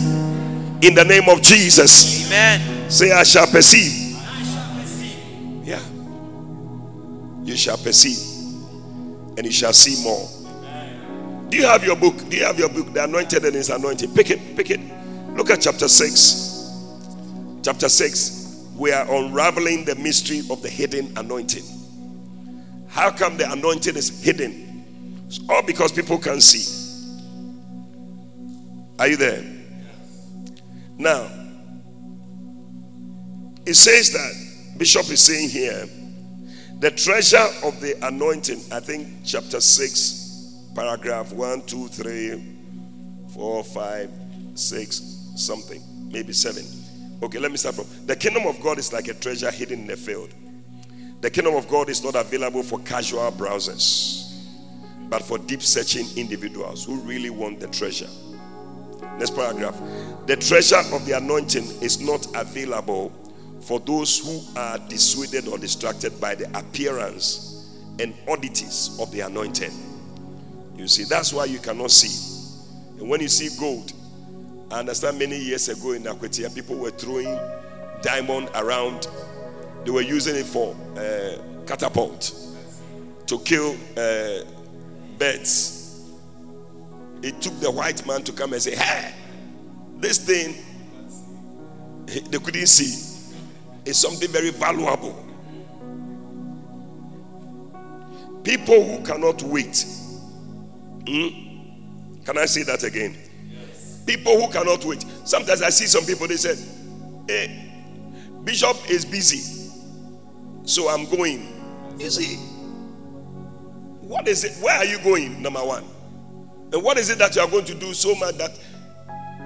In 0.81 0.95
the 0.95 1.03
name 1.03 1.27
of 1.27 1.41
Jesus, 1.41 2.27
Amen. 2.27 2.89
say, 2.89 3.11
I 3.11 3.23
shall 3.23 3.47
perceive. 3.47 4.17
Yeah. 5.63 5.81
You 7.43 7.55
shall 7.57 7.77
perceive 7.77 8.29
and 9.37 9.45
you 9.45 9.51
shall 9.51 9.73
see 9.73 10.01
more. 10.03 10.27
Do 11.49 11.57
you 11.57 11.65
have 11.65 11.83
your 11.83 11.95
book? 11.95 12.15
Do 12.29 12.37
you 12.37 12.45
have 12.45 12.59
your 12.59 12.69
book? 12.69 12.93
The 12.93 13.03
anointed 13.03 13.43
and 13.43 13.55
his 13.55 13.69
anointing. 13.69 14.13
Pick 14.13 14.29
it, 14.29 14.55
pick 14.55 14.69
it. 14.69 14.79
Look 15.35 15.49
at 15.49 15.61
chapter 15.61 15.87
6. 15.87 17.61
Chapter 17.63 17.89
6. 17.89 18.67
We 18.77 18.91
are 18.91 19.09
unraveling 19.13 19.83
the 19.83 19.95
mystery 19.95 20.41
of 20.49 20.61
the 20.61 20.69
hidden 20.69 21.11
anointing. 21.17 21.63
How 22.87 23.11
come 23.11 23.37
the 23.37 23.51
anointing 23.51 23.95
is 23.97 24.23
hidden? 24.23 25.23
It's 25.27 25.39
all 25.49 25.61
because 25.61 25.91
people 25.91 26.17
can 26.17 26.39
see. 26.39 26.65
Are 28.97 29.07
you 29.07 29.17
there? 29.17 29.58
Now, 30.99 31.31
it 33.65 33.75
says 33.75 34.11
that 34.11 34.77
Bishop 34.77 35.09
is 35.09 35.21
saying 35.21 35.47
here 35.47 35.87
the 36.79 36.91
treasure 36.91 37.47
of 37.63 37.79
the 37.79 37.95
anointing, 38.05 38.61
I 38.69 38.81
think 38.81 39.07
chapter 39.23 39.61
6, 39.61 40.71
paragraph 40.75 41.31
1, 41.31 41.61
2, 41.61 41.87
3, 41.87 42.55
4, 43.33 43.63
5, 43.63 44.11
6, 44.55 45.01
something, 45.37 45.81
maybe 46.11 46.33
7. 46.33 46.65
Okay, 47.23 47.39
let 47.39 47.51
me 47.51 47.57
start 47.57 47.75
from 47.75 47.85
the 48.05 48.15
kingdom 48.17 48.45
of 48.45 48.59
God 48.61 48.77
is 48.77 48.91
like 48.91 49.07
a 49.07 49.13
treasure 49.13 49.51
hidden 49.51 49.79
in 49.79 49.87
the 49.87 49.95
field. 49.95 50.33
The 51.21 51.29
kingdom 51.29 51.55
of 51.55 51.69
God 51.69 51.89
is 51.89 52.03
not 52.03 52.15
available 52.15 52.63
for 52.63 52.79
casual 52.79 53.31
browsers, 53.31 54.33
but 55.09 55.21
for 55.21 55.37
deep 55.37 55.61
searching 55.61 56.07
individuals 56.17 56.83
who 56.83 56.95
really 57.01 57.29
want 57.29 57.61
the 57.61 57.67
treasure. 57.67 58.09
Next 59.19 59.35
paragraph. 59.35 59.79
The 60.27 60.37
treasure 60.37 60.81
of 60.93 61.05
the 61.05 61.17
anointing 61.17 61.65
is 61.81 61.99
not 61.99 62.25
available 62.35 63.11
for 63.61 63.79
those 63.81 64.19
who 64.19 64.41
are 64.57 64.77
dissuaded 64.87 65.47
or 65.47 65.57
distracted 65.57 66.19
by 66.21 66.35
the 66.35 66.45
appearance 66.57 67.69
and 67.99 68.13
oddities 68.27 68.97
of 68.99 69.11
the 69.11 69.19
anointed. 69.21 69.71
You 70.77 70.87
see, 70.87 71.03
that's 71.03 71.33
why 71.33 71.45
you 71.45 71.59
cannot 71.59 71.91
see. 71.91 72.37
And 72.99 73.09
when 73.09 73.19
you 73.19 73.27
see 73.27 73.49
gold, 73.59 73.91
I 74.71 74.79
understand 74.79 75.19
many 75.19 75.37
years 75.37 75.67
ago 75.67 75.91
in 75.91 76.03
Akwatia, 76.03 76.53
people 76.55 76.77
were 76.77 76.91
throwing 76.91 77.37
diamond 78.01 78.49
around. 78.55 79.07
They 79.83 79.91
were 79.91 80.01
using 80.01 80.35
it 80.35 80.45
for 80.45 80.75
uh, 80.95 81.65
catapult 81.65 82.33
to 83.27 83.39
kill 83.39 83.75
uh, 83.97 84.45
birds. 85.17 85.78
It 87.21 87.41
took 87.41 87.59
the 87.59 87.71
white 87.71 88.05
man 88.07 88.23
to 88.23 88.31
come 88.31 88.53
and 88.53 88.61
say, 88.61 88.75
"Hey, 88.75 89.13
this 89.97 90.17
thing 90.17 90.55
they 92.05 92.39
couldn't 92.39 92.67
see 92.67 93.29
is 93.85 93.97
something 93.97 94.29
very 94.29 94.51
valuable." 94.51 95.25
People 98.43 98.83
who 98.83 99.03
cannot 99.03 99.43
wait. 99.43 99.85
Hmm? 101.07 101.49
Can 102.25 102.37
I 102.37 102.45
say 102.45 102.63
that 102.63 102.83
again? 102.83 103.15
People 104.05 104.39
who 104.41 104.51
cannot 104.51 104.83
wait. 104.85 105.05
Sometimes 105.25 105.61
I 105.61 105.69
see 105.69 105.85
some 105.85 106.05
people, 106.05 106.27
they 106.27 106.37
said, 106.37 106.57
Hey, 107.27 107.71
Bishop 108.43 108.77
is 108.89 109.05
busy, 109.05 109.69
so 110.63 110.89
I'm 110.89 111.05
going. 111.09 111.95
You 111.99 112.09
see, 112.09 112.37
What 114.01 114.27
is 114.27 114.43
it? 114.43 114.53
Where 114.63 114.75
are 114.77 114.85
you 114.85 114.99
going? 114.99 115.41
Number 115.41 115.59
one. 115.63 115.83
And 116.71 116.83
what 116.83 116.97
is 116.97 117.09
it 117.09 117.17
that 117.17 117.35
you 117.35 117.41
are 117.41 117.49
going 117.49 117.65
to 117.65 117.73
do 117.73 117.93
so 117.93 118.13
much 118.15 118.35
that 118.37 118.57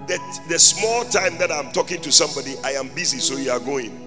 that 0.07 0.19
the 0.49 0.59
small 0.59 1.05
time 1.05 1.38
that 1.38 1.51
I'm 1.51 1.71
talking 1.71 2.01
to 2.01 2.11
somebody, 2.11 2.55
I 2.63 2.71
am 2.71 2.89
busy, 2.89 3.19
so 3.19 3.38
you 3.38 3.51
are 3.51 3.59
going. 3.59 3.99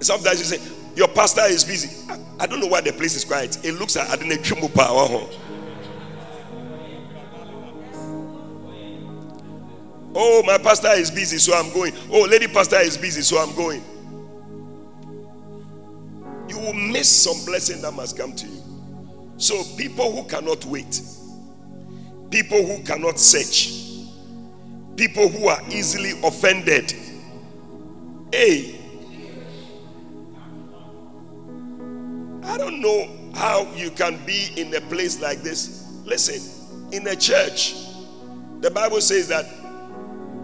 Sometimes 0.00 0.38
you 0.38 0.44
say, 0.44 0.72
Your 0.94 1.08
pastor 1.08 1.44
is 1.44 1.64
busy. 1.64 2.04
I, 2.10 2.18
I 2.40 2.46
don't 2.46 2.60
know 2.60 2.66
why 2.66 2.82
the 2.82 2.92
place 2.92 3.14
is 3.14 3.24
quiet. 3.24 3.64
It 3.64 3.72
looks 3.72 3.96
like 3.96 4.08
I 4.10 4.16
didn't 4.16 4.60
know 4.60 4.68
power. 4.68 5.26
Oh, 10.20 10.42
my 10.44 10.58
pastor 10.58 10.90
is 10.92 11.10
busy, 11.10 11.38
so 11.38 11.54
I'm 11.54 11.72
going. 11.72 11.92
Oh, 12.10 12.26
lady 12.28 12.48
pastor 12.48 12.80
is 12.80 12.96
busy, 12.96 13.22
so 13.22 13.38
I'm 13.38 13.54
going. 13.54 13.82
You 16.48 16.58
will 16.58 16.74
miss 16.74 17.08
some 17.08 17.44
blessing 17.44 17.82
that 17.82 17.92
must 17.92 18.16
come 18.16 18.34
to 18.34 18.46
you. 18.46 18.62
So, 19.36 19.62
people 19.76 20.10
who 20.10 20.28
cannot 20.28 20.64
wait, 20.64 21.00
people 22.30 22.64
who 22.64 22.82
cannot 22.82 23.18
search, 23.18 23.72
people 24.96 25.28
who 25.28 25.48
are 25.48 25.60
easily 25.70 26.12
offended. 26.22 26.92
Hey, 28.32 28.74
I 32.44 32.56
don't 32.58 32.80
know 32.80 33.08
how 33.34 33.70
you 33.74 33.90
can 33.90 34.24
be 34.24 34.50
in 34.56 34.74
a 34.74 34.80
place 34.82 35.20
like 35.20 35.42
this. 35.42 36.02
Listen, 36.04 36.40
in 36.92 37.06
a 37.06 37.16
church, 37.16 37.74
the 38.60 38.70
Bible 38.70 39.00
says 39.00 39.28
that 39.28 39.46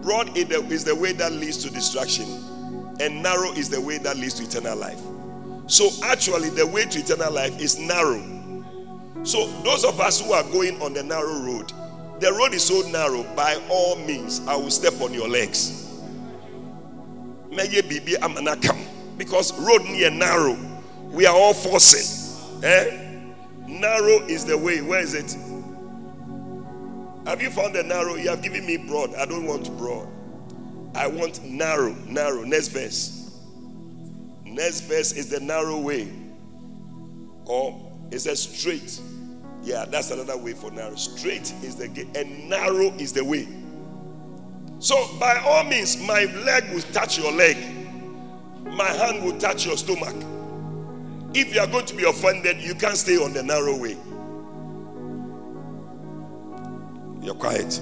broad 0.01 0.37
is 0.37 0.83
the 0.83 0.95
way 0.95 1.11
that 1.13 1.31
leads 1.33 1.57
to 1.63 1.69
destruction, 1.69 2.25
and 2.99 3.21
narrow 3.21 3.51
is 3.51 3.69
the 3.69 3.81
way 3.81 3.97
that 3.97 4.17
leads 4.17 4.35
to 4.35 4.43
eternal 4.43 4.77
life. 4.77 4.99
So, 5.67 5.89
actually, 6.03 6.49
the 6.49 6.65
way 6.65 6.85
to 6.85 6.99
eternal 6.99 7.33
life 7.33 7.59
is 7.59 7.79
narrow. 7.79 8.23
So, 9.25 9.47
those 9.63 9.83
of 9.83 9.99
us 9.99 10.21
who 10.21 10.33
are 10.33 10.43
going 10.43 10.79
on 10.83 10.93
the 10.93 11.01
narrow 11.01 11.39
road, 11.39 11.73
the 12.19 12.31
road 12.31 12.53
is 12.53 12.63
so 12.63 12.87
narrow, 12.89 13.23
by 13.35 13.59
all 13.69 13.95
means, 13.95 14.39
I 14.47 14.55
will 14.55 14.69
step 14.69 15.01
on 15.01 15.15
your 15.15 15.27
legs. 15.27 15.99
Because 19.17 19.59
road 19.59 19.83
near 19.85 20.11
narrow, 20.11 20.55
we 21.09 21.25
are 21.25 21.35
all 21.35 21.55
forcing. 21.55 22.63
Eh? 22.63 23.01
Narrow 23.67 24.21
is 24.27 24.45
the 24.45 24.57
way. 24.57 24.81
Where 24.81 25.01
is 25.01 25.15
it? 25.15 25.35
Have 27.27 27.41
you 27.41 27.49
found 27.49 27.73
the 27.73 27.81
narrow? 27.81 28.15
You 28.15 28.29
have 28.29 28.43
given 28.43 28.65
me 28.65 28.77
broad. 28.77 29.15
I 29.15 29.25
don't 29.25 29.47
want 29.47 29.75
broad. 29.77 30.07
I 30.93 31.07
want 31.07 31.43
narrow, 31.43 31.95
narrow. 32.07 32.43
Next 32.43 32.67
verse. 32.67 33.41
Next 34.45 34.81
verse 34.81 35.13
is 35.13 35.29
the 35.29 35.39
narrow 35.39 35.79
way. 35.79 36.11
Or 37.45 37.91
it's 38.11 38.27
a 38.27 38.35
straight. 38.35 38.99
Yeah, 39.65 39.85
that's 39.85 40.11
another 40.11 40.37
way 40.37 40.53
for 40.53 40.69
narrow. 40.69 40.95
Straight 40.95 41.51
is 41.63 41.75
the 41.75 41.87
gate, 41.87 42.15
and 42.15 42.47
narrow 42.47 42.91
is 42.99 43.11
the 43.11 43.25
way. 43.25 43.47
So, 44.77 44.95
by 45.19 45.37
all 45.39 45.63
means, 45.63 45.99
my 45.99 46.25
leg 46.45 46.71
will 46.71 46.83
touch 46.93 47.17
your 47.17 47.31
leg, 47.31 47.57
my 48.63 48.87
hand 48.87 49.23
will 49.25 49.37
touch 49.39 49.65
your 49.65 49.75
stomach. 49.75 50.15
If 51.33 51.53
you 51.53 51.61
are 51.61 51.67
going 51.67 51.87
to 51.87 51.95
be 51.95 52.03
offended, 52.03 52.61
you 52.61 52.75
can't 52.75 52.95
stay 52.95 53.17
on 53.17 53.33
the 53.33 53.41
narrow 53.41 53.75
way. 53.75 53.97
You're 57.25 57.33
quiet. 57.33 57.81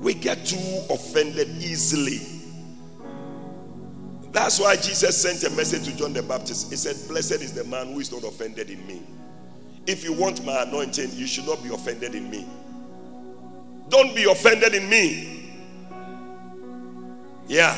We 0.00 0.14
get 0.14 0.46
too 0.46 0.82
offended 0.88 1.48
easily. 1.58 2.20
That's 4.32 4.58
why 4.58 4.76
Jesus 4.76 5.20
sent 5.20 5.44
a 5.44 5.54
message 5.54 5.84
to 5.84 5.96
John 5.96 6.14
the 6.14 6.22
Baptist. 6.22 6.70
He 6.70 6.76
said, 6.76 6.96
Blessed 7.06 7.42
is 7.42 7.52
the 7.52 7.64
man 7.64 7.92
who 7.92 8.00
is 8.00 8.10
not 8.10 8.24
offended 8.24 8.70
in 8.70 8.86
me. 8.86 9.02
If 9.86 10.04
you 10.04 10.12
want 10.12 10.44
my 10.44 10.62
anointing, 10.62 11.10
you 11.14 11.26
should 11.26 11.46
not 11.46 11.62
be 11.62 11.68
offended 11.72 12.14
in 12.14 12.28
me. 12.30 12.46
Don't 13.88 14.14
be 14.16 14.24
offended 14.24 14.74
in 14.74 14.88
me. 14.88 15.54
Yeah. 17.46 17.76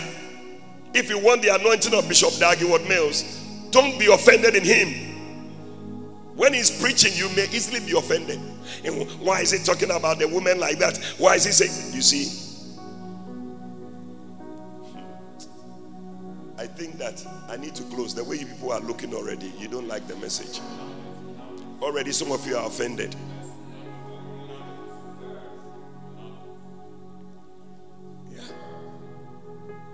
If 0.94 1.10
you 1.10 1.18
want 1.18 1.42
the 1.42 1.54
anointing 1.54 1.92
of 1.92 2.08
Bishop 2.08 2.32
Dag 2.40 2.58
Heward-Mills, 2.58 3.22
don't 3.70 3.98
be 3.98 4.06
offended 4.06 4.54
in 4.54 4.64
him. 4.64 4.88
When 6.34 6.54
he's 6.54 6.70
preaching, 6.80 7.12
you 7.14 7.28
may 7.36 7.44
easily 7.52 7.80
be 7.80 7.98
offended. 7.98 8.40
And 8.84 9.10
why 9.20 9.40
is 9.40 9.50
he 9.50 9.58
talking 9.58 9.90
about 9.90 10.18
the 10.18 10.28
woman 10.28 10.58
like 10.58 10.78
that? 10.78 10.96
Why 11.18 11.34
is 11.34 11.44
he 11.44 11.52
saying, 11.52 11.94
you 11.94 12.00
see? 12.00 12.46
I 16.56 16.66
think 16.66 16.96
that 16.98 17.24
I 17.48 17.56
need 17.56 17.74
to 17.74 17.82
close. 17.84 18.14
The 18.14 18.24
way 18.24 18.36
you 18.36 18.46
people 18.46 18.72
are 18.72 18.80
looking 18.80 19.14
already, 19.14 19.52
you 19.58 19.68
don't 19.68 19.86
like 19.86 20.06
the 20.08 20.16
message. 20.16 20.60
Already, 21.80 22.12
some 22.12 22.32
of 22.32 22.44
you 22.46 22.56
are 22.56 22.66
offended. 22.66 23.14
Yeah. 28.30 28.40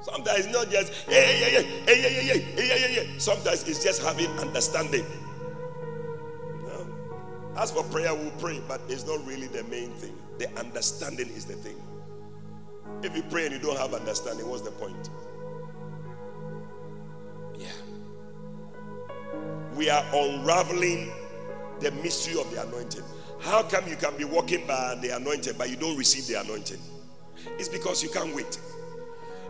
Sometimes 0.01 0.47
not 0.49 0.71
just 0.71 0.93
hey, 1.09 1.13
hey, 1.13 1.51
hey, 1.51 1.63
hey, 1.63 1.63
hey, 1.85 2.03
hey, 2.03 2.11
hey, 2.11 2.39
hey, 2.57 2.79
hey, 2.79 2.95
hey. 2.95 3.19
Sometimes 3.19 3.69
it's 3.69 3.85
just 3.85 4.03
having 4.03 4.31
understanding. 4.39 5.05
No. 6.63 6.87
As 7.57 7.71
for 7.71 7.85
prayer, 7.85 8.15
we'll 8.15 8.31
pray, 8.33 8.63
but 8.67 8.81
it's 8.89 9.07
not 9.07 9.25
really 9.27 9.49
the 9.49 9.65
main 9.65 9.91
thing. 9.93 10.17
The 10.39 10.49
understanding 10.59 11.29
is 11.29 11.45
the 11.45 11.55
thing. 11.55 11.77
If 13.03 13.15
you 13.15 13.23
pray 13.25 13.45
and 13.45 13.55
you 13.55 13.61
don't 13.61 13.79
have 13.79 13.93
understanding, 13.93 14.49
what's 14.49 14.63
the 14.63 14.71
point? 14.71 15.11
Yeah. 17.59 17.69
We 19.77 19.91
are 19.91 20.05
unraveling 20.15 21.13
the 21.81 21.91
mystery 22.03 22.41
of 22.41 22.51
the 22.51 22.67
anointing. 22.67 23.05
How 23.41 23.63
come 23.63 23.87
you 23.89 23.97
can 23.97 24.17
be 24.17 24.25
walking 24.25 24.67
by 24.67 24.97
the 25.03 25.17
anointing, 25.17 25.55
but 25.59 25.69
you 25.71 25.77
don't 25.77 25.97
receive 25.97 26.27
the 26.27 26.41
anointing? 26.41 26.79
It's 27.59 27.69
because 27.69 28.03
you 28.03 28.09
can't 28.09 28.35
wait. 28.35 28.59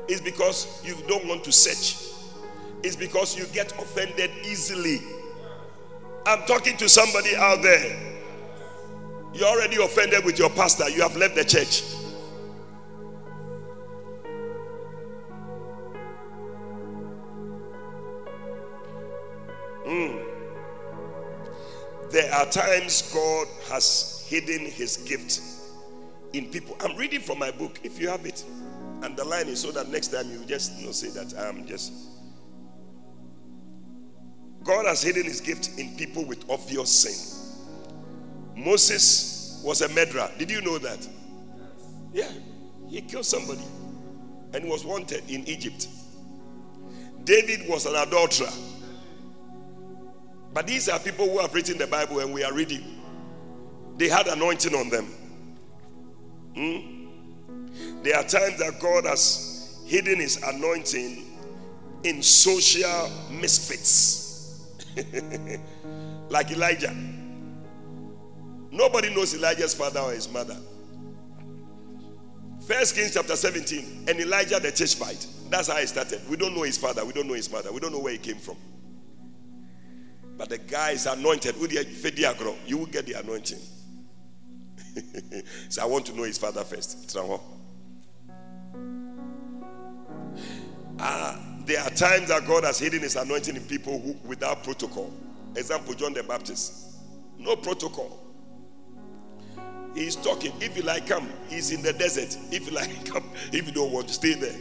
It's 0.08 0.20
because 0.20 0.82
you 0.84 0.96
don't 1.06 1.26
want 1.26 1.44
to 1.44 1.52
search. 1.52 2.12
It's 2.82 2.96
because 2.96 3.38
you 3.38 3.46
get 3.46 3.72
offended 3.72 4.30
easily. 4.44 5.00
I'm 6.26 6.42
talking 6.42 6.76
to 6.78 6.88
somebody 6.88 7.36
out 7.36 7.62
there. 7.62 8.14
You're 9.32 9.48
already 9.48 9.82
offended 9.82 10.24
with 10.24 10.38
your 10.38 10.50
pastor, 10.50 10.88
you 10.90 11.02
have 11.02 11.16
left 11.16 11.34
the 11.34 11.44
church. 11.44 11.82
Are 22.44 22.50
times 22.50 23.02
God 23.12 23.46
has 23.70 24.26
hidden 24.28 24.66
his 24.66 24.98
gift 24.98 25.40
in 26.32 26.50
people. 26.50 26.76
I'm 26.80 26.96
reading 26.96 27.20
from 27.20 27.38
my 27.38 27.50
book. 27.50 27.80
If 27.82 27.98
you 28.00 28.08
have 28.08 28.26
it, 28.26 28.44
underline 29.02 29.48
it 29.48 29.56
so 29.56 29.70
that 29.72 29.88
next 29.88 30.08
time 30.08 30.30
you 30.30 30.44
just 30.44 30.78
you 30.78 30.86
know, 30.86 30.92
say 30.92 31.08
that 31.10 31.34
I'm 31.38 31.66
just. 31.66 31.92
God 34.62 34.86
has 34.86 35.02
hidden 35.02 35.24
his 35.24 35.40
gift 35.40 35.78
in 35.78 35.96
people 35.96 36.24
with 36.24 36.48
obvious 36.50 36.90
sin. 36.90 37.64
Moses 38.56 39.62
was 39.64 39.82
a 39.82 39.88
murderer. 39.90 40.30
Did 40.38 40.50
you 40.50 40.60
know 40.62 40.78
that? 40.78 41.06
Yeah, 42.12 42.30
he 42.88 43.00
killed 43.02 43.26
somebody 43.26 43.64
and 44.54 44.68
was 44.68 44.84
wanted 44.84 45.28
in 45.28 45.46
Egypt. 45.48 45.88
David 47.24 47.68
was 47.68 47.86
an 47.86 47.94
adulterer. 47.96 48.52
But 50.54 50.68
these 50.68 50.88
are 50.88 51.00
people 51.00 51.28
who 51.28 51.40
have 51.40 51.52
written 51.52 51.76
the 51.76 51.88
Bible 51.88 52.20
and 52.20 52.32
we 52.32 52.44
are 52.44 52.52
reading. 52.52 53.02
They 53.96 54.08
had 54.08 54.28
anointing 54.28 54.74
on 54.74 54.88
them. 54.88 55.06
Hmm? 56.54 58.02
There 58.04 58.16
are 58.16 58.22
times 58.22 58.58
that 58.60 58.78
God 58.80 59.04
has 59.04 59.82
hidden 59.84 60.20
his 60.20 60.40
anointing 60.42 61.24
in 62.04 62.22
social 62.22 63.10
misfits. 63.30 64.22
like 66.28 66.52
Elijah. 66.52 66.94
Nobody 68.70 69.12
knows 69.14 69.34
Elijah's 69.34 69.74
father 69.74 70.00
or 70.00 70.12
his 70.12 70.28
mother. 70.28 70.56
First 72.66 72.94
Kings 72.94 73.12
chapter 73.12 73.36
17, 73.36 74.04
and 74.08 74.20
Elijah 74.20 74.58
the 74.58 74.70
Tishbite. 74.70 75.26
That's 75.50 75.68
how 75.68 75.76
it 75.78 75.88
started. 75.88 76.20
We 76.30 76.36
don't 76.36 76.54
know 76.54 76.62
his 76.62 76.78
father, 76.78 77.04
we 77.04 77.12
don't 77.12 77.26
know 77.26 77.34
his 77.34 77.50
mother, 77.50 77.72
we 77.72 77.80
don't 77.80 77.92
know 77.92 78.00
where 78.00 78.12
he 78.12 78.18
came 78.18 78.36
from. 78.36 78.56
But 80.36 80.48
the 80.48 80.58
guy 80.58 80.90
is 80.90 81.06
anointed. 81.06 81.56
You 81.56 82.78
will 82.78 82.86
get 82.86 83.06
the 83.06 83.14
anointing. 83.14 83.60
so 85.68 85.82
I 85.82 85.86
want 85.86 86.06
to 86.06 86.16
know 86.16 86.24
his 86.24 86.38
father 86.38 86.64
first. 86.64 87.16
Ah, 90.98 91.40
there 91.66 91.82
are 91.82 91.90
times 91.90 92.28
that 92.28 92.46
God 92.46 92.64
has 92.64 92.78
hidden 92.78 93.00
his 93.00 93.16
anointing 93.16 93.56
in 93.56 93.62
people 93.64 93.98
who, 93.98 94.16
without 94.26 94.62
protocol. 94.62 95.12
Example, 95.56 95.94
John 95.94 96.12
the 96.12 96.22
Baptist. 96.22 96.96
No 97.38 97.56
protocol. 97.56 98.20
He's 99.94 100.16
talking. 100.16 100.52
If 100.60 100.76
you 100.76 100.82
like, 100.82 101.06
come. 101.06 101.28
He's 101.48 101.70
in 101.70 101.82
the 101.82 101.92
desert. 101.92 102.36
If 102.50 102.66
you 102.66 102.72
like, 102.76 103.04
come. 103.06 103.24
If 103.52 103.66
you 103.66 103.72
don't 103.72 103.92
want 103.92 104.08
to 104.08 104.14
stay 104.14 104.34
there, 104.34 104.56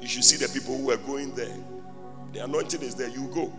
you 0.00 0.08
should 0.08 0.24
see 0.24 0.36
the 0.36 0.52
people 0.52 0.76
who 0.76 0.90
are 0.90 0.98
going 0.98 1.34
there. 1.34 1.56
The 2.32 2.44
anointing 2.44 2.82
is 2.82 2.94
there. 2.94 3.08
You 3.08 3.28
go. 3.28 3.52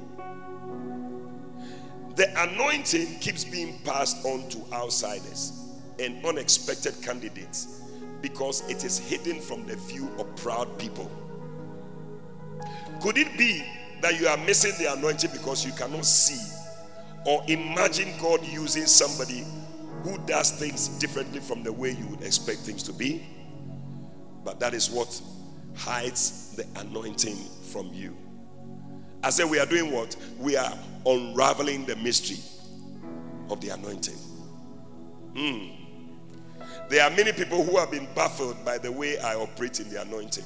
The 2.16 2.30
anointing 2.44 3.20
keeps 3.20 3.44
being 3.46 3.80
passed 3.80 4.26
on 4.26 4.48
to 4.50 4.60
outsiders 4.74 5.54
and 6.00 6.24
unexpected 6.26 6.96
candidates 7.02 7.82
because 8.22 8.70
it 8.70 8.84
is 8.84 8.98
hidden 9.00 9.40
from 9.40 9.66
the 9.66 9.76
view 9.76 10.10
of 10.18 10.36
proud 10.36 10.78
people. 10.78 11.10
Could 13.02 13.18
it 13.18 13.38
be 13.38 13.64
that 14.02 14.20
you 14.20 14.28
are 14.28 14.38
missing 14.38 14.74
the 14.78 14.94
anointing 14.94 15.32
because 15.32 15.66
you 15.66 15.72
cannot 15.74 16.06
see 16.06 16.40
or 17.26 17.44
imagine 17.48 18.14
God 18.20 18.46
using 18.46 18.86
somebody 18.86 19.46
who 20.04 20.18
does 20.20 20.52
things 20.52 20.88
differently 21.00 21.40
from 21.40 21.64
the 21.64 21.72
way 21.72 21.92
you 21.92 22.08
would 22.08 22.24
expect 22.24 22.60
things 22.60 22.84
to 22.84 22.94
be? 22.94 23.26
But 24.44 24.60
that 24.60 24.74
is 24.74 24.90
what 24.90 25.22
hides 25.76 26.56
the 26.56 26.66
anointing 26.80 27.38
from 27.72 27.92
you. 27.94 28.18
I 29.24 29.30
said, 29.30 29.50
we 29.50 29.60
are 29.60 29.66
doing 29.66 29.92
what? 29.92 30.16
We 30.40 30.58
are 30.58 30.74
unraveling 31.06 31.86
the 31.86 31.96
mystery 31.98 32.40
of 33.50 33.62
the 33.62 33.70
anointing. 33.70 34.18
Hmm. 35.36 35.82
There 36.90 37.04
are 37.04 37.10
many 37.10 37.32
people 37.32 37.64
who 37.64 37.78
have 37.78 37.92
been 37.92 38.08
baffled 38.16 38.64
by 38.66 38.78
the 38.78 38.92
way 38.92 39.18
I 39.20 39.36
operate 39.36 39.80
in 39.80 39.90
the 39.90 40.02
anointing. 40.02 40.44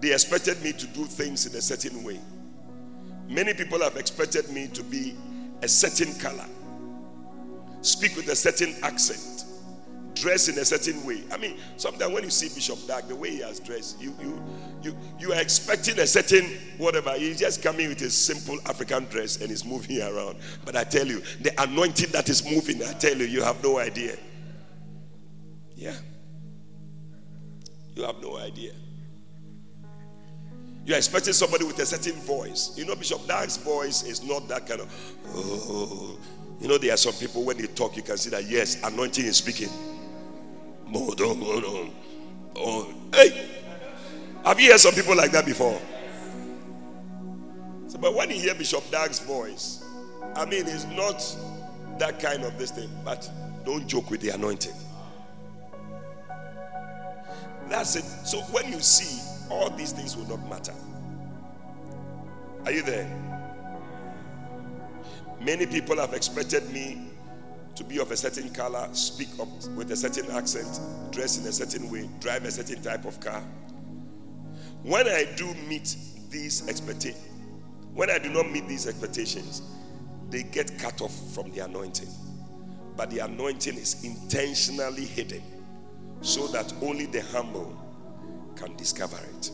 They 0.00 0.12
expected 0.12 0.62
me 0.62 0.72
to 0.72 0.86
do 0.88 1.04
things 1.04 1.46
in 1.46 1.56
a 1.56 1.62
certain 1.62 2.04
way. 2.04 2.20
Many 3.28 3.54
people 3.54 3.80
have 3.80 3.96
expected 3.96 4.50
me 4.50 4.68
to 4.68 4.84
be 4.84 5.16
a 5.62 5.68
certain 5.68 6.14
color, 6.20 6.44
speak 7.80 8.14
with 8.14 8.28
a 8.28 8.36
certain 8.36 8.74
accent, 8.82 9.44
dress 10.16 10.48
in 10.48 10.58
a 10.58 10.64
certain 10.64 11.04
way. 11.06 11.22
I 11.32 11.36
mean, 11.36 11.58
sometimes 11.76 12.12
when 12.12 12.24
you 12.24 12.30
see 12.30 12.48
Bishop 12.48 12.84
Dag, 12.88 13.06
the 13.06 13.14
way 13.14 13.30
he 13.30 13.40
has 13.42 13.60
dressed, 13.60 14.00
you 14.00 14.12
you 14.20 14.42
you 14.82 14.96
you 15.20 15.32
are 15.32 15.40
expecting 15.40 15.98
a 16.00 16.06
certain 16.06 16.44
whatever. 16.78 17.12
He's 17.12 17.38
just 17.38 17.62
coming 17.62 17.88
with 17.88 18.02
a 18.02 18.10
simple 18.10 18.58
African 18.66 19.04
dress 19.04 19.40
and 19.40 19.50
he's 19.50 19.64
moving 19.64 20.02
around. 20.02 20.38
But 20.64 20.74
I 20.74 20.84
tell 20.84 21.06
you, 21.06 21.20
the 21.40 21.52
anointing 21.62 22.10
that 22.10 22.28
is 22.28 22.44
moving, 22.44 22.82
I 22.82 22.92
tell 22.94 23.16
you, 23.16 23.26
you 23.26 23.42
have 23.42 23.62
no 23.62 23.78
idea. 23.78 24.16
Yeah. 25.76 25.94
You 27.94 28.02
have 28.02 28.20
no 28.20 28.36
idea. 28.38 28.72
You're 30.84 30.98
expecting 30.98 31.32
somebody 31.32 31.64
with 31.64 31.78
a 31.80 31.86
certain 31.86 32.20
voice. 32.20 32.72
You 32.76 32.84
know, 32.84 32.94
Bishop 32.94 33.26
Dag's 33.26 33.56
voice 33.56 34.04
is 34.04 34.22
not 34.22 34.48
that 34.48 34.66
kind 34.66 34.80
of, 34.82 35.16
oh. 35.34 36.18
You 36.60 36.68
know, 36.68 36.78
there 36.78 36.94
are 36.94 36.96
some 36.96 37.12
people 37.14 37.42
when 37.42 37.58
they 37.58 37.66
talk, 37.66 37.96
you 37.96 38.02
can 38.02 38.16
see 38.16 38.30
that, 38.30 38.44
yes, 38.44 38.82
anointing 38.82 39.26
is 39.26 39.36
speaking. 39.36 39.68
Oh, 42.58 42.94
hey. 43.14 43.48
Have 44.44 44.60
you 44.60 44.70
heard 44.70 44.80
some 44.80 44.94
people 44.94 45.16
like 45.16 45.32
that 45.32 45.44
before? 45.44 45.80
So, 47.88 47.98
but 47.98 48.14
when 48.14 48.30
you 48.30 48.36
hear 48.36 48.54
Bishop 48.54 48.88
Dag's 48.90 49.18
voice, 49.20 49.84
I 50.36 50.44
mean, 50.44 50.66
it's 50.66 50.84
not 50.86 51.18
that 51.98 52.20
kind 52.20 52.44
of 52.44 52.56
this 52.58 52.70
thing, 52.70 52.90
but 53.04 53.28
don't 53.64 53.86
joke 53.88 54.10
with 54.10 54.20
the 54.20 54.30
anointing. 54.30 54.74
That's 57.68 57.96
it. 57.96 58.04
So 58.04 58.38
when 58.52 58.72
you 58.72 58.80
see, 58.80 59.20
all 59.50 59.70
these 59.70 59.92
things 59.92 60.16
will 60.16 60.28
not 60.28 60.48
matter. 60.48 60.74
Are 62.64 62.72
you 62.72 62.82
there? 62.82 63.08
Many 65.40 65.66
people 65.66 65.96
have 65.96 66.14
expected 66.14 66.70
me 66.70 67.10
to 67.76 67.84
be 67.84 67.98
of 67.98 68.10
a 68.10 68.16
certain 68.16 68.48
color, 68.50 68.88
speak 68.92 69.28
of, 69.38 69.48
with 69.76 69.92
a 69.92 69.96
certain 69.96 70.30
accent, 70.30 70.80
dress 71.12 71.38
in 71.38 71.46
a 71.46 71.52
certain 71.52 71.90
way, 71.90 72.08
drive 72.20 72.44
a 72.44 72.50
certain 72.50 72.82
type 72.82 73.04
of 73.04 73.20
car. 73.20 73.42
When 74.82 75.06
I 75.06 75.26
do 75.36 75.52
meet 75.68 75.94
these 76.30 76.66
expectations, 76.68 77.22
when 77.94 78.10
I 78.10 78.18
do 78.18 78.30
not 78.30 78.50
meet 78.50 78.66
these 78.66 78.86
expectations, 78.86 79.62
they 80.30 80.42
get 80.42 80.78
cut 80.78 81.00
off 81.00 81.14
from 81.34 81.50
the 81.52 81.60
anointing. 81.60 82.08
But 82.96 83.10
the 83.10 83.20
anointing 83.20 83.76
is 83.76 84.04
intentionally 84.04 85.04
hidden 85.04 85.42
so 86.22 86.46
that 86.48 86.72
only 86.82 87.06
the 87.06 87.20
humble 87.20 87.76
can 88.56 88.74
discover 88.76 89.18
it. 89.38 89.50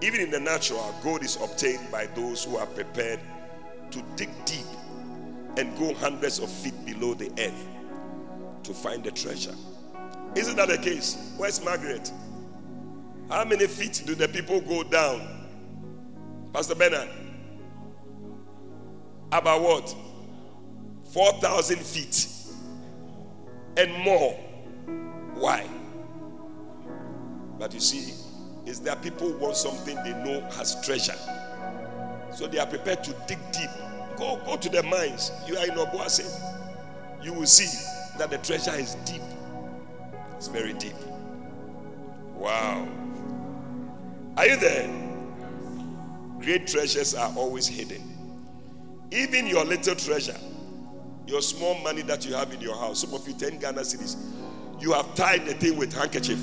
Even 0.00 0.20
in 0.20 0.30
the 0.30 0.40
natural, 0.40 0.94
gold 1.02 1.22
is 1.22 1.36
obtained 1.36 1.90
by 1.92 2.06
those 2.06 2.44
who 2.44 2.56
are 2.56 2.66
prepared 2.66 3.20
to 3.90 4.02
dig 4.16 4.30
deep 4.46 4.66
and 5.56 5.76
go 5.78 5.94
hundreds 5.94 6.38
of 6.38 6.50
feet 6.50 6.74
below 6.84 7.14
the 7.14 7.30
earth 7.38 7.66
to 8.64 8.72
find 8.72 9.04
the 9.04 9.10
treasure. 9.10 9.54
Isn't 10.34 10.56
that 10.56 10.68
the 10.68 10.78
case? 10.78 11.34
Where's 11.36 11.62
Margaret? 11.64 12.10
How 13.28 13.44
many 13.44 13.66
feet 13.66 14.02
do 14.06 14.14
the 14.14 14.28
people 14.28 14.60
go 14.60 14.82
down? 14.82 15.48
Pastor 16.52 16.74
Bernard? 16.74 17.08
About 19.30 19.62
what? 19.62 19.94
4,000 21.12 21.78
feet 21.78 22.28
and 23.76 23.92
more. 24.04 24.32
Why? 25.34 25.66
But 27.58 27.74
you 27.74 27.80
see, 27.80 28.12
is 28.66 28.80
there 28.80 28.96
people 28.96 29.32
want 29.34 29.56
something 29.56 29.96
they 29.96 30.12
know 30.24 30.40
has 30.52 30.84
treasure. 30.84 31.16
So 32.32 32.46
they 32.46 32.58
are 32.58 32.66
prepared 32.66 33.04
to 33.04 33.12
dig 33.26 33.38
deep. 33.52 33.70
Go, 34.22 34.40
go 34.46 34.56
to 34.56 34.68
the 34.68 34.84
mines. 34.84 35.32
You 35.48 35.56
are 35.56 35.64
in 35.64 35.72
Obuasi. 35.72 36.24
You 37.24 37.32
will 37.32 37.46
see 37.46 37.66
that 38.18 38.30
the 38.30 38.38
treasure 38.38 38.72
is 38.78 38.94
deep. 39.04 39.20
It's 40.36 40.46
very 40.46 40.74
deep. 40.74 40.94
Wow. 42.36 42.86
Are 44.36 44.46
you 44.46 44.56
there? 44.58 44.88
Great 46.38 46.68
treasures 46.68 47.16
are 47.16 47.32
always 47.36 47.66
hidden. 47.66 48.00
Even 49.10 49.48
your 49.48 49.64
little 49.64 49.96
treasure, 49.96 50.36
your 51.26 51.42
small 51.42 51.74
money 51.80 52.02
that 52.02 52.24
you 52.24 52.32
have 52.34 52.54
in 52.54 52.60
your 52.60 52.76
house, 52.76 53.00
some 53.00 53.12
of 53.14 53.26
you 53.26 53.34
10 53.34 53.58
Ghana 53.58 53.80
cedis, 53.80 54.14
you 54.80 54.92
have 54.92 55.12
tied 55.16 55.46
the 55.46 55.54
thing 55.54 55.76
with 55.76 55.92
handkerchief 55.92 56.38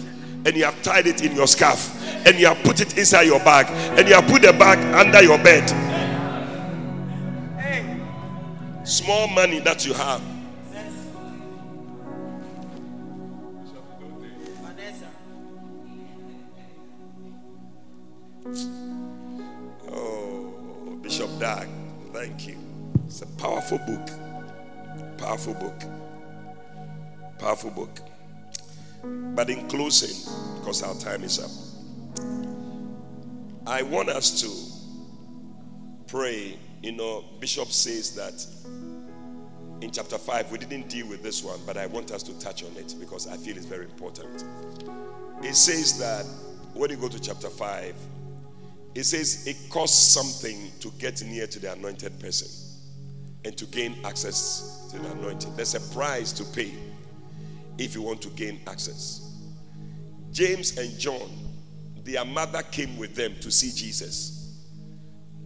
and 0.46 0.54
you 0.54 0.66
have 0.66 0.82
tied 0.84 1.08
it 1.08 1.24
in 1.24 1.34
your 1.34 1.48
scarf 1.48 1.96
and 2.28 2.38
you 2.38 2.48
have 2.48 2.62
put 2.64 2.82
it 2.82 2.98
inside 2.98 3.24
your 3.24 3.40
bag 3.40 3.68
and 3.98 4.06
you 4.10 4.16
have 4.16 4.28
put 4.28 4.42
the 4.42 4.52
bag 4.52 4.80
under 4.94 5.24
your 5.24 5.38
bed. 5.38 5.89
Small 8.90 9.28
money 9.28 9.60
that 9.60 9.86
you 9.86 9.94
have. 9.94 10.20
Oh, 19.92 21.00
Bishop 21.04 21.30
Dag, 21.40 21.68
thank 22.14 22.48
you. 22.48 22.58
It's 23.06 23.22
a 23.22 23.28
powerful 23.38 23.78
book. 23.78 24.10
Powerful 25.20 25.54
book. 25.54 25.84
Powerful 27.38 27.70
book. 27.70 28.00
But 29.04 29.52
in 29.52 29.68
closing, 29.68 30.34
because 30.60 30.82
our 30.82 30.96
time 30.96 31.24
is 31.24 31.38
up, 31.38 31.52
I 33.68 33.84
want 33.84 34.10
us 34.10 34.42
to 34.42 36.08
pray. 36.08 36.58
You 36.82 36.94
know, 36.94 37.26
Bishop 37.42 37.68
says 37.68 38.16
that 38.16 38.46
in 39.82 39.92
chapter 39.92 40.18
5, 40.18 40.52
we 40.52 40.58
didn't 40.58 40.90
deal 40.90 41.08
with 41.08 41.24
this 41.24 41.44
one, 41.44 41.60
but 41.66 41.78
I 41.78 41.86
want 41.86 42.12
us 42.12 42.24
to 42.24 42.38
touch 42.40 42.64
on 42.64 42.72
it 42.76 42.96
because 43.00 43.28
I 43.28 43.38
feel 43.38 43.56
it's 43.56 43.66
very 43.66 43.86
important. 43.86 44.44
It 45.42 45.56
says 45.56 45.98
that 46.00 46.26
when 46.74 46.90
you 46.90 46.98
go 46.98 47.08
to 47.08 47.20
chapter 47.20 47.50
5, 47.50 47.96
it 48.96 49.04
says 49.06 49.48
it 49.48 49.70
costs 49.70 50.14
something 50.14 50.72
to 50.82 50.92
get 51.00 51.24
near 51.24 51.48
to 51.48 51.60
the 51.60 51.72
anointed 51.72 52.20
person 52.20 52.48
and 53.46 53.58
to 53.58 53.66
gain 53.66 53.96
access 54.04 54.90
to 54.92 55.00
the 55.00 55.12
anointing. 55.12 55.56
There's 55.56 55.76
a 55.76 55.94
price 55.94 56.34
to 56.34 56.44
pay 56.44 56.74
if 57.78 57.96
you 57.96 58.02
want 58.02 58.22
to 58.24 58.30
gain 58.30 58.60
access. 58.68 59.34
James 60.32 60.78
and 60.78 60.98
John, 61.00 61.30
their 62.04 62.26
mother 62.26 62.62
came 62.64 62.98
with 62.98 63.16
them 63.16 63.36
to 63.40 63.50
see 63.50 63.72
Jesus. 63.72 64.66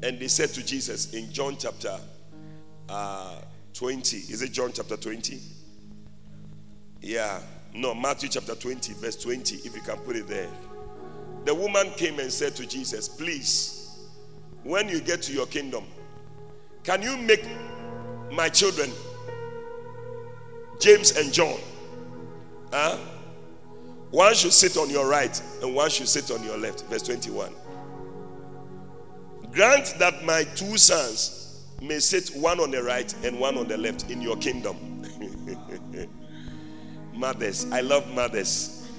And 0.01 0.19
they 0.19 0.27
said 0.27 0.49
to 0.49 0.65
Jesus 0.65 1.13
in 1.13 1.31
John 1.31 1.55
chapter 1.57 1.99
uh, 2.89 3.41
20, 3.74 4.17
is 4.17 4.41
it 4.41 4.51
John 4.51 4.71
chapter 4.74 4.97
20? 4.97 5.39
Yeah, 7.01 7.39
no, 7.74 7.93
Matthew 7.93 8.30
chapter 8.30 8.55
20, 8.55 8.93
verse 8.93 9.15
20, 9.15 9.55
if 9.57 9.76
you 9.76 9.82
can 9.82 9.97
put 9.97 10.15
it 10.15 10.28
there. 10.28 10.49
The 11.45 11.53
woman 11.53 11.91
came 11.97 12.19
and 12.19 12.32
said 12.32 12.55
to 12.55 12.65
Jesus, 12.65 13.09
Please, 13.09 14.07
when 14.63 14.88
you 14.88 15.01
get 15.01 15.21
to 15.24 15.34
your 15.34 15.47
kingdom, 15.47 15.84
can 16.84 17.01
you 17.01 17.17
make 17.17 17.45
my 18.32 18.47
children, 18.49 18.89
James 20.80 21.17
and 21.17 21.34
John, 21.34 21.59
Huh? 22.74 22.97
One 24.09 24.34
should 24.34 24.51
sit 24.51 24.78
on 24.78 24.89
your 24.89 25.07
right 25.07 25.39
and 25.61 25.76
one 25.76 25.91
should 25.91 26.07
sit 26.07 26.32
on 26.32 26.43
your 26.43 26.57
left. 26.57 26.84
Verse 26.86 27.03
21. 27.03 27.53
Grant 29.51 29.93
that 29.99 30.26
my 30.26 30.43
two 30.55 30.76
sons 30.78 31.42
may 31.84 31.99
sit 31.99 32.29
one 32.29 32.59
on 32.59 32.71
the 32.71 32.81
right 32.81 33.13
and 33.23 33.39
one 33.39 33.57
on 33.57 33.67
the 33.67 33.77
left 33.77 34.09
in 34.09 34.21
your 34.21 34.38
kingdom. 34.38 34.77
mothers, 37.13 37.71
I 37.71 37.81
love 37.81 38.11
mothers. 38.13 38.89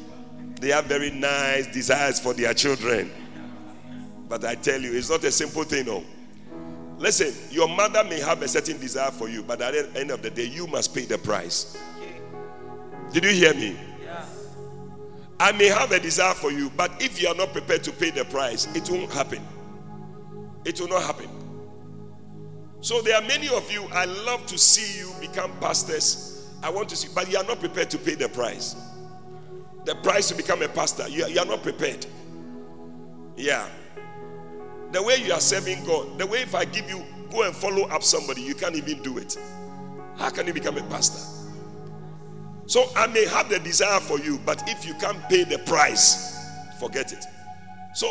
They 0.61 0.69
have 0.69 0.85
very 0.87 1.11
nice 1.11 1.67
desires 1.73 2.21
for 2.21 2.33
their 2.33 2.55
children. 2.55 3.11
But 4.29 4.45
I 4.45 4.55
tell 4.55 4.81
you, 4.81 4.95
it's 4.95 5.11
not 5.11 5.25
a 5.25 5.33
simple 5.33 5.65
thing, 5.65 5.87
no. 5.87 6.05
Listen, 6.97 7.35
your 7.51 7.69
mother 7.69 8.05
may 8.05 8.21
have 8.21 8.41
a 8.43 8.49
certain 8.49 8.79
desire 8.79 9.11
for 9.11 9.29
you, 9.29 9.43
but 9.43 9.61
at 9.61 9.73
the 9.93 10.01
end 10.01 10.11
of 10.11 10.23
the 10.23 10.31
day, 10.31 10.45
you 10.45 10.67
must 10.67 10.95
pay 10.95 11.05
the 11.05 11.19
price. 11.19 11.77
Did 13.13 13.25
you 13.25 13.31
hear 13.31 13.55
me? 13.55 13.77
I 15.41 15.53
may 15.53 15.67
have 15.67 15.91
a 15.91 15.99
desire 15.99 16.35
for 16.35 16.53
you, 16.53 16.71
but 16.77 16.93
if 17.03 17.21
you 17.21 17.29
are 17.29 17.35
not 17.35 17.53
prepared 17.53 17.83
to 17.85 17.93
pay 17.93 18.11
the 18.11 18.25
price, 18.25 18.67
it 18.77 18.89
won't 18.89 19.13
happen. 19.13 19.43
It 20.65 20.81
will 20.81 20.89
not 20.89 21.03
happen. 21.03 21.29
So 22.85 23.01
there 23.01 23.17
are 23.17 23.23
many 23.23 23.49
of 23.49 23.73
you, 23.73 23.89
I 23.95 24.05
love 24.05 24.45
to 24.45 24.59
see 24.59 25.01
you 25.01 25.11
become 25.19 25.51
pastors. 25.59 26.51
I 26.63 26.69
want 26.69 26.91
to 26.91 26.97
see, 26.97 27.09
but 27.15 27.33
you 27.33 27.39
are 27.39 27.45
not 27.45 27.59
prepared 27.59 27.89
to 27.93 27.99
pay 27.99 28.15
the 28.15 28.29
price. 28.29 28.77
The 29.87 29.95
price 29.95 30.29
to 30.29 30.35
become 30.35 30.61
a 30.61 30.69
pastor, 30.69 31.09
you 31.09 31.25
are, 31.25 31.31
you 31.31 31.41
are 31.41 31.47
not 31.47 31.63
prepared. 31.63 32.05
Yeah. 33.39 33.67
The 34.93 35.03
way 35.03 35.17
you 35.17 35.33
are 35.33 35.41
serving 35.41 35.83
God, 35.87 36.19
the 36.19 36.27
way 36.27 36.43
if 36.43 36.55
I 36.55 36.67
give 36.67 36.87
you, 36.91 37.03
go 37.31 37.45
and 37.45 37.57
follow 37.57 37.85
up 37.85 38.03
somebody, 38.03 38.43
you 38.43 38.55
can't 38.55 38.77
even 38.77 39.03
do 39.03 39.17
it. 39.17 39.39
How 40.19 40.29
can 40.29 40.47
you 40.47 40.53
become 40.53 40.77
a 40.77 40.83
pastor? 40.83 41.47
So 42.67 42.91
I 42.95 43.07
may 43.07 43.25
have 43.25 43.49
the 43.49 43.61
desire 43.61 43.99
for 43.99 44.19
you, 44.19 44.39
but 44.45 44.63
if 44.69 44.85
you 44.85 44.93
can't 44.97 45.27
pay 45.31 45.45
the 45.45 45.57
price, 45.61 46.39
forget 46.79 47.15
it. 47.15 47.25
So 47.95 48.09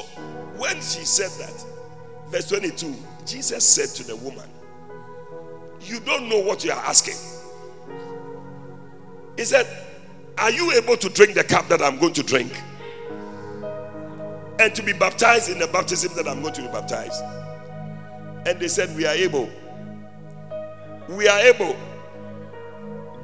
when 0.57 0.78
she 0.78 1.05
said 1.05 1.30
that, 1.45 1.63
verse 2.32 2.49
22, 2.49 2.95
Jesus 3.28 3.63
said 3.63 3.89
to 3.89 4.03
the 4.03 4.15
woman, 4.15 4.49
You 5.84 5.99
don't 5.99 6.29
know 6.29 6.39
what 6.39 6.63
you 6.63 6.71
are 6.71 6.86
asking. 6.86 7.17
He 9.38 9.43
said, 9.45 9.67
Are 10.38 10.51
you 10.51 10.71
able 10.73 10.97
to 10.97 11.09
drink 11.09 11.36
the 11.36 11.43
cup 11.43 11.67
that 11.67 11.81
I'm 11.81 11.99
going 11.99 12.13
to 12.13 12.23
drink? 12.23 12.61
And 14.59 14.73
to 14.75 14.84
be 14.84 14.93
baptized 14.93 15.49
in 15.49 15.59
the 15.59 15.67
baptism 15.67 16.13
that 16.15 16.27
I'm 16.27 16.41
going 16.41 16.53
to 16.53 16.61
be 16.61 16.67
baptized? 16.67 17.21
And 18.45 18.59
they 18.59 18.67
said, 18.67 18.95
We 18.95 19.05
are 19.05 19.15
able. 19.15 19.49
We 21.09 21.27
are 21.27 21.39
able. 21.39 21.75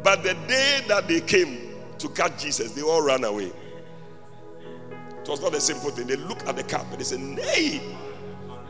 But 0.03 0.23
the 0.23 0.33
day 0.47 0.81
that 0.87 1.07
they 1.07 1.21
came 1.21 1.75
to 1.99 2.09
catch 2.09 2.41
Jesus, 2.41 2.71
they 2.73 2.81
all 2.81 3.01
ran 3.01 3.23
away. 3.23 3.51
It 5.21 5.27
was 5.27 5.41
not 5.41 5.53
a 5.53 5.61
simple 5.61 5.91
thing. 5.91 6.07
They 6.07 6.15
looked 6.15 6.47
at 6.47 6.55
the 6.55 6.63
cup 6.63 6.89
and 6.91 6.99
they 6.99 7.03
said, 7.03 7.19
Nay, 7.19 7.81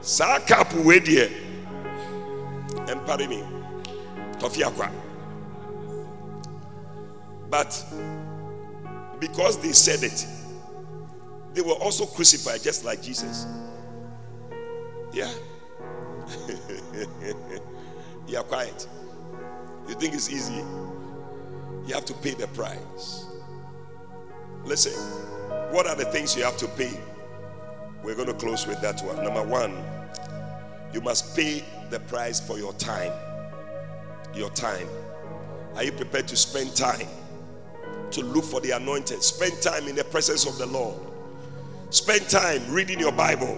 sa 0.01 0.39
cup 0.39 0.73
wait 0.73 1.07
here. 1.07 1.29
And 2.87 3.05
pardon 3.05 3.29
me. 3.29 3.58
Tofiakwa. 4.39 4.91
But 7.49 7.85
because 9.19 9.59
they 9.61 9.71
said 9.71 10.03
it, 10.03 10.25
they 11.53 11.61
were 11.61 11.73
also 11.73 12.05
crucified 12.05 12.61
just 12.61 12.85
like 12.85 13.01
Jesus. 13.01 13.45
Yeah. 15.11 15.31
you 18.27 18.37
are 18.37 18.43
quiet. 18.43 18.87
You 19.87 19.95
think 19.95 20.13
it's 20.13 20.29
easy? 20.29 20.63
You 21.85 21.95
have 21.95 22.05
to 22.05 22.13
pay 22.13 22.35
the 22.35 22.47
price. 22.47 23.25
Listen, 24.63 24.93
what 25.71 25.87
are 25.87 25.95
the 25.95 26.05
things 26.05 26.35
you 26.35 26.43
have 26.43 26.57
to 26.57 26.67
pay? 26.67 26.91
We're 28.03 28.15
going 28.15 28.27
to 28.27 28.33
close 28.33 28.67
with 28.67 28.79
that 28.81 29.01
one. 29.01 29.23
Number 29.23 29.43
one, 29.43 29.83
you 30.93 31.01
must 31.01 31.35
pay 31.35 31.63
the 31.89 31.99
price 32.01 32.39
for 32.39 32.57
your 32.57 32.73
time. 32.73 33.11
Your 34.33 34.49
time. 34.51 34.87
Are 35.75 35.83
you 35.83 35.91
prepared 35.91 36.27
to 36.29 36.35
spend 36.35 36.75
time 36.75 37.07
to 38.11 38.21
look 38.21 38.45
for 38.45 38.61
the 38.61 38.71
anointed? 38.71 39.23
Spend 39.23 39.61
time 39.61 39.87
in 39.87 39.95
the 39.95 40.03
presence 40.03 40.45
of 40.45 40.57
the 40.57 40.65
Lord. 40.65 40.95
Spend 41.89 42.29
time 42.29 42.61
reading 42.71 42.99
your 42.99 43.11
Bible. 43.11 43.57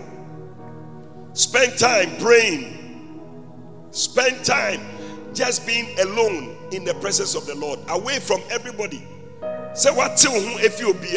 Spend 1.33 1.77
time 1.77 2.17
praying. 2.17 3.19
Spend 3.91 4.43
time 4.45 4.81
just 5.33 5.65
being 5.65 5.97
alone 5.99 6.57
in 6.71 6.85
the 6.85 6.93
presence 6.95 7.35
of 7.35 7.45
the 7.45 7.55
Lord, 7.55 7.79
away 7.89 8.19
from 8.19 8.41
everybody. 8.49 9.05
Say 9.73 9.91
what 9.91 10.21
if 10.23 10.79
you 10.81 10.93
be 10.95 11.15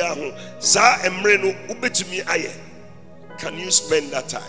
sa 0.61 0.97
ubetumi 0.99 2.51
Can 3.39 3.59
you 3.59 3.71
spend 3.71 4.13
that 4.13 4.29
time? 4.29 4.43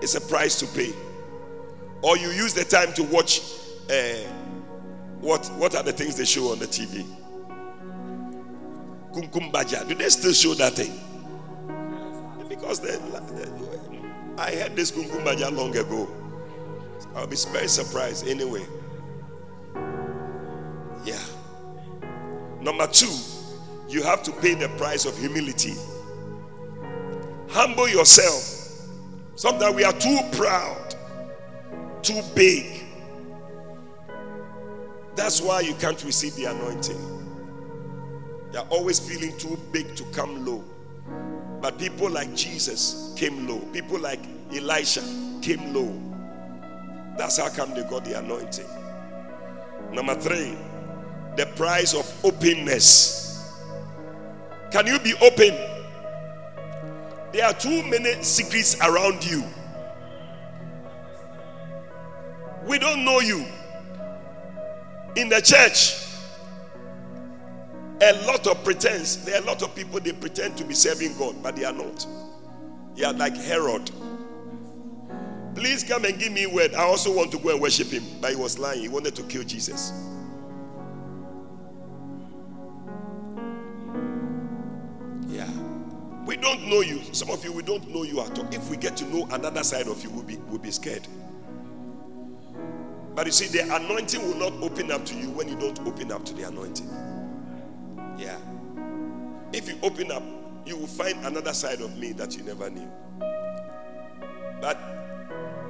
It's 0.00 0.14
a 0.14 0.20
price 0.20 0.58
to 0.60 0.66
pay. 0.66 0.92
Or 2.04 2.18
you 2.18 2.28
use 2.30 2.52
the 2.52 2.64
time 2.64 2.92
to 2.94 3.02
watch 3.04 3.40
uh, 3.90 4.28
what 5.20 5.46
what 5.56 5.74
are 5.74 5.82
the 5.82 5.92
things 5.92 6.16
they 6.16 6.26
show 6.26 6.52
on 6.52 6.58
the 6.58 6.66
TV? 6.66 7.06
Kumkum 9.12 9.50
Bhagya. 9.50 9.88
Do 9.88 9.94
they 9.94 10.10
still 10.10 10.34
show 10.34 10.52
that 10.54 10.74
thing? 10.74 10.92
Because 12.48 12.80
they, 12.80 12.94
I 14.36 14.50
heard 14.54 14.76
this 14.76 14.90
Kumkum 14.90 15.24
Bhagya 15.24 15.50
long 15.50 15.74
ago. 15.76 16.06
I'll 17.14 17.26
be 17.26 17.36
very 17.52 17.68
surprised 17.68 18.26
anyway. 18.28 18.66
Yeah. 21.06 21.22
Number 22.60 22.86
two, 22.88 23.12
you 23.88 24.02
have 24.02 24.22
to 24.24 24.32
pay 24.32 24.54
the 24.54 24.68
price 24.76 25.06
of 25.06 25.16
humility. 25.16 25.74
Humble 27.50 27.88
yourself. 27.88 28.60
Sometimes 29.36 29.74
we 29.74 29.84
are 29.84 29.92
too 29.92 30.18
proud, 30.32 30.83
too 32.04 32.20
big. 32.34 32.84
That's 35.16 35.40
why 35.40 35.60
you 35.60 35.74
can't 35.74 36.02
receive 36.04 36.34
the 36.36 36.44
anointing. 36.44 37.00
You're 38.52 38.66
always 38.70 39.00
feeling 39.00 39.36
too 39.38 39.58
big 39.72 39.96
to 39.96 40.04
come 40.12 40.44
low. 40.44 40.62
But 41.60 41.78
people 41.78 42.10
like 42.10 42.34
Jesus 42.34 43.14
came 43.16 43.48
low. 43.48 43.60
People 43.72 43.98
like 43.98 44.20
Elisha 44.54 45.00
came 45.40 45.72
low. 45.72 45.98
That's 47.16 47.38
how 47.38 47.48
come 47.48 47.74
they 47.74 47.82
got 47.84 48.04
the 48.04 48.18
anointing. 48.18 48.66
Number 49.92 50.14
three, 50.14 50.56
the 51.36 51.46
price 51.56 51.94
of 51.94 52.12
openness. 52.24 53.50
Can 54.72 54.86
you 54.86 54.98
be 54.98 55.14
open? 55.22 55.54
There 57.32 57.44
are 57.44 57.54
too 57.54 57.82
many 57.84 58.22
secrets 58.22 58.76
around 58.80 59.24
you. 59.24 59.44
We 62.66 62.78
don't 62.78 63.04
know 63.04 63.20
you. 63.20 63.46
In 65.16 65.28
the 65.28 65.40
church, 65.40 66.00
a 68.02 68.26
lot 68.26 68.46
of 68.46 68.64
pretense. 68.64 69.16
There 69.16 69.38
are 69.38 69.42
a 69.42 69.46
lot 69.46 69.62
of 69.62 69.74
people 69.74 70.00
they 70.00 70.12
pretend 70.12 70.56
to 70.58 70.64
be 70.64 70.74
serving 70.74 71.16
God, 71.18 71.36
but 71.42 71.56
they 71.56 71.64
are 71.64 71.72
not. 71.72 72.06
They 72.96 73.04
are 73.04 73.12
like 73.12 73.36
Herod. 73.36 73.90
Please 75.54 75.84
come 75.84 76.04
and 76.04 76.18
give 76.18 76.32
me 76.32 76.46
word. 76.46 76.74
I 76.74 76.82
also 76.82 77.14
want 77.14 77.30
to 77.32 77.38
go 77.38 77.50
and 77.50 77.60
worship 77.60 77.88
him. 77.88 78.02
But 78.20 78.30
he 78.30 78.36
was 78.36 78.58
lying. 78.58 78.80
He 78.80 78.88
wanted 78.88 79.14
to 79.16 79.22
kill 79.24 79.44
Jesus. 79.44 79.92
Yeah. 85.28 85.48
We 86.26 86.36
don't 86.36 86.66
know 86.68 86.80
you. 86.80 87.02
Some 87.12 87.30
of 87.30 87.44
you, 87.44 87.52
we 87.52 87.62
don't 87.62 87.88
know 87.94 88.02
you 88.02 88.20
at 88.20 88.36
all. 88.38 88.52
If 88.52 88.68
we 88.68 88.76
get 88.76 88.96
to 88.98 89.04
know 89.06 89.28
another 89.30 89.62
side 89.62 89.86
of 89.86 90.02
you, 90.02 90.10
we'll 90.10 90.24
be, 90.24 90.36
we'll 90.48 90.58
be 90.58 90.72
scared. 90.72 91.06
But 93.14 93.26
you 93.26 93.32
see, 93.32 93.46
the 93.46 93.62
anointing 93.74 94.20
will 94.20 94.50
not 94.50 94.62
open 94.62 94.90
up 94.90 95.04
to 95.06 95.14
you 95.14 95.30
when 95.30 95.48
you 95.48 95.56
don't 95.56 95.78
open 95.86 96.10
up 96.10 96.24
to 96.24 96.34
the 96.34 96.48
anointing. 96.48 96.88
Yeah. 98.18 98.38
If 99.52 99.68
you 99.68 99.78
open 99.82 100.10
up, 100.10 100.22
you 100.66 100.76
will 100.76 100.88
find 100.88 101.24
another 101.24 101.52
side 101.52 101.80
of 101.80 101.96
me 101.96 102.12
that 102.12 102.36
you 102.36 102.42
never 102.42 102.70
knew. 102.70 102.90
But 104.60 104.78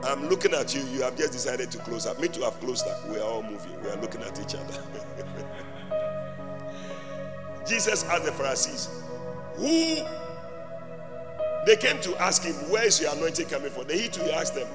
I'm 0.05 0.29
looking 0.29 0.55
at 0.55 0.75
you. 0.75 0.83
You 0.85 1.03
have 1.03 1.17
just 1.17 1.33
decided 1.33 1.71
to 1.73 1.79
close 1.79 2.07
up. 2.07 2.19
Me 2.21 2.29
too 2.29 2.43
have 2.43 2.59
closed 2.61 2.87
up. 2.87 3.09
We 3.09 3.19
are 3.19 3.25
all 3.25 3.43
moving. 3.43 3.83
We 3.83 3.91
are 3.91 4.01
looking 4.01 4.23
at 4.23 4.41
each 4.41 4.55
other. 4.55 4.75
Jesus 7.67 8.05
asked 8.05 8.25
the 8.25 8.33
Pharisees, 8.33 8.89
who 9.57 9.97
they 11.67 11.77
came 11.77 12.01
to 12.03 12.17
ask 12.23 12.43
him, 12.43 12.55
Where 12.71 12.87
is 12.87 13.01
your 13.01 13.13
anointing 13.15 13.49
coming 13.49 13.71
from? 13.71 13.87
Then 13.87 13.99
he 13.99 14.09
too 14.09 14.23
asked 14.31 14.55
them, 14.55 14.69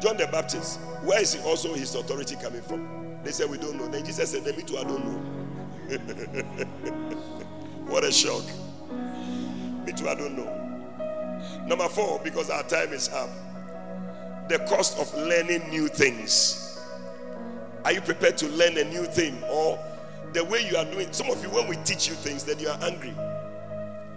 John 0.00 0.16
the 0.16 0.26
Baptist, 0.26 0.80
where 1.04 1.20
is 1.20 1.36
also 1.44 1.74
his 1.74 1.94
authority 1.94 2.36
coming 2.36 2.62
from? 2.62 3.18
They 3.22 3.32
said, 3.32 3.50
We 3.50 3.58
don't 3.58 3.76
know. 3.76 3.86
Then 3.88 4.04
Jesus 4.04 4.30
said, 4.30 4.44
Me 4.44 4.62
too, 4.62 4.78
I 4.78 4.84
don't 4.84 5.04
know. 5.04 5.18
what 7.86 8.04
a 8.04 8.12
shock. 8.12 8.44
Me 9.84 9.92
too, 9.92 10.08
I 10.08 10.14
don't 10.14 10.36
know. 10.36 10.56
Number 11.66 11.88
four, 11.88 12.20
because 12.22 12.50
our 12.50 12.62
time 12.64 12.92
is 12.92 13.08
up 13.10 13.28
the 14.50 14.58
cost 14.60 14.98
of 14.98 15.14
learning 15.14 15.68
new 15.70 15.86
things. 15.86 16.80
Are 17.84 17.92
you 17.92 18.00
prepared 18.00 18.36
to 18.38 18.48
learn 18.48 18.76
a 18.78 18.84
new 18.84 19.04
thing? 19.04 19.40
Or 19.44 19.78
the 20.32 20.44
way 20.44 20.68
you 20.68 20.76
are 20.76 20.84
doing, 20.84 21.12
some 21.12 21.30
of 21.30 21.40
you, 21.42 21.50
when 21.50 21.68
we 21.68 21.76
teach 21.76 22.08
you 22.08 22.14
things, 22.14 22.42
then 22.42 22.58
you 22.58 22.68
are 22.68 22.78
angry. 22.82 23.14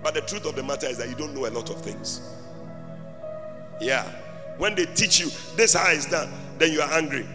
But 0.01 0.15
the 0.15 0.21
truth 0.21 0.45
of 0.45 0.55
the 0.55 0.63
matter 0.63 0.87
is 0.87 0.97
that 0.97 1.07
you 1.07 1.15
don't 1.15 1.35
know 1.35 1.45
a 1.45 1.51
lot 1.51 1.69
of 1.69 1.81
things. 1.81 2.35
Yeah. 3.79 4.11
When 4.57 4.75
they 4.75 4.85
teach 4.85 5.19
you 5.19 5.29
this 5.55 5.73
how 5.73 5.89
it's 5.91 6.05
done, 6.09 6.29
then 6.57 6.71
you 6.71 6.81
are 6.81 6.91
angry. 6.93 7.25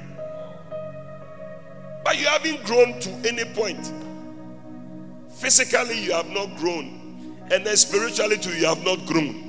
But 2.04 2.18
you 2.18 2.26
haven't 2.26 2.64
grown 2.64 2.98
to 3.00 3.10
any 3.28 3.44
point. 3.44 3.92
Physically, 5.36 5.98
you 6.00 6.12
have 6.12 6.28
not 6.30 6.56
grown. 6.56 7.36
And 7.50 7.64
then 7.66 7.76
spiritually, 7.76 8.38
too, 8.38 8.56
you 8.56 8.66
have 8.66 8.82
not 8.84 9.04
grown. 9.06 9.48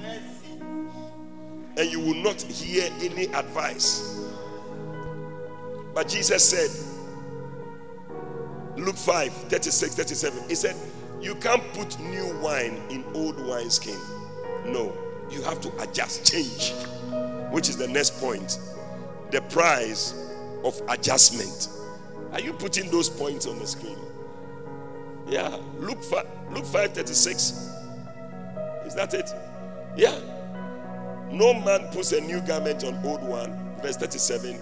and 1.80 1.90
you 1.90 2.00
will 2.00 2.16
not 2.16 2.42
hear 2.42 2.90
any 3.02 3.26
advice. 3.28 4.20
But 5.94 6.10
Jesus 6.10 6.44
said, 6.50 6.70
Luke 8.78 8.98
5 8.98 9.32
36 9.32 9.96
37, 9.96 10.50
He 10.50 10.56
said, 10.56 10.76
You 11.22 11.36
can't 11.36 11.64
put 11.74 11.98
new 12.00 12.38
wine 12.40 12.82
in 12.90 13.06
old 13.14 13.40
wineskin. 13.40 13.98
No, 14.66 14.94
you 15.32 15.42
have 15.44 15.62
to 15.62 15.72
adjust, 15.82 16.30
change, 16.30 16.74
which 17.52 17.70
is 17.70 17.78
the 17.78 17.88
next 17.88 18.20
point. 18.20 18.60
The 19.32 19.42
price 19.42 20.14
of 20.64 20.82
adjustment. 20.88 21.70
Are 22.34 22.40
you 22.40 22.54
putting 22.54 22.90
those 22.92 23.10
points 23.10 23.46
on 23.46 23.60
the 23.60 23.68
screen? 23.68 23.98
Yeah, 25.28 25.58
Luke 25.78 26.04
5, 26.04 26.26
Luke 26.52 26.66
5 26.66 26.94
36. 26.94 27.52
Is 28.86 28.96
that 28.96 29.14
it? 29.14 29.32
Yeah. 29.96 30.18
No 31.32 31.54
man 31.54 31.88
puts 31.92 32.12
a 32.12 32.22
new 32.22 32.42
garment 32.42 32.84
on 32.84 32.96
old 33.06 33.22
one. 33.22 33.76
Verse 33.82 33.98
37. 33.98 34.60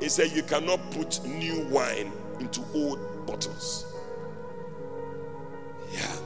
He 0.00 0.08
said, 0.08 0.32
You 0.32 0.42
cannot 0.42 0.80
put 0.90 1.24
new 1.24 1.66
wine 1.68 2.12
into 2.40 2.62
old 2.74 3.26
bottles. 3.26 3.94
Yeah. 5.92 6.16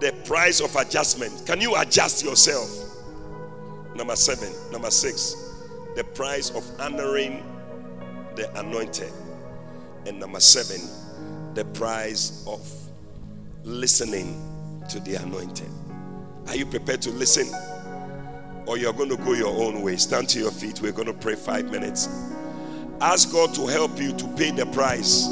The 0.00 0.12
price 0.24 0.60
of 0.60 0.74
adjustment. 0.76 1.44
Can 1.46 1.60
you 1.60 1.76
adjust 1.76 2.24
yourself? 2.24 2.91
Number 3.94 4.16
seven. 4.16 4.52
Number 4.70 4.90
six. 4.90 5.36
The 5.96 6.04
price 6.04 6.50
of 6.50 6.68
honoring 6.80 7.44
the 8.36 8.52
anointed. 8.58 9.12
And 10.06 10.18
number 10.18 10.40
seven, 10.40 10.80
the 11.54 11.64
price 11.66 12.44
of 12.48 12.66
listening 13.62 14.82
to 14.88 14.98
the 15.00 15.16
anointed. 15.16 15.68
Are 16.48 16.56
you 16.56 16.66
prepared 16.66 17.02
to 17.02 17.10
listen? 17.10 17.46
Or 18.66 18.78
you're 18.78 18.92
going 18.92 19.10
to 19.10 19.16
go 19.16 19.34
your 19.34 19.54
own 19.62 19.82
way? 19.82 19.96
Stand 19.96 20.28
to 20.30 20.38
your 20.38 20.50
feet. 20.50 20.80
We're 20.80 20.92
going 20.92 21.06
to 21.06 21.12
pray 21.12 21.34
five 21.34 21.70
minutes. 21.70 22.08
Ask 23.00 23.32
God 23.32 23.54
to 23.54 23.66
help 23.66 23.98
you 23.98 24.12
to 24.12 24.28
pay 24.36 24.50
the 24.50 24.66
price 24.66 25.26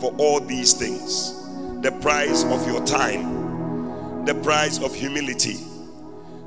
for 0.00 0.14
all 0.18 0.40
these 0.40 0.72
things 0.72 1.38
the 1.82 1.90
price 2.00 2.44
of 2.44 2.64
your 2.64 2.84
time, 2.86 4.24
the 4.24 4.34
price 4.36 4.80
of 4.80 4.94
humility, 4.94 5.56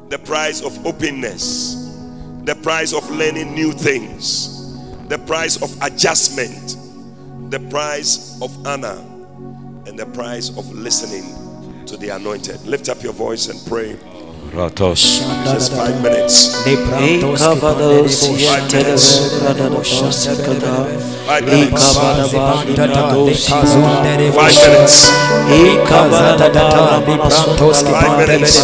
the 0.10 0.20
price 0.20 0.62
of 0.62 0.86
openness, 0.86 1.91
the 2.43 2.56
price 2.56 2.93
of 2.93 3.10
learning 3.10 3.53
new 3.53 3.72
things, 3.72 4.78
the 5.08 5.18
price 5.20 5.62
of 5.62 5.76
adjustment, 5.82 6.78
the 7.51 7.60
price 7.70 8.39
of 8.41 8.68
honor, 8.68 9.03
and 9.88 9.97
the 9.97 10.06
price 10.08 10.49
of 10.58 10.72
listening 10.72 11.86
to 11.86 11.97
the 11.97 12.10
anointed. 12.10 12.62
Lift 12.66 12.89
up 12.89 13.01
your 13.03 13.14
voice 13.14 13.47
and 13.47 13.60
pray. 13.68 13.97
Ratos. 14.54 15.26
Just 15.46 15.74
five 15.74 16.02
minutes. 16.02 16.64
Five 21.26 21.43
minutes. 21.46 21.82
Five 24.36 24.54
minutes. 24.62 25.10
Five 27.91 28.18
minutes. 28.28 28.56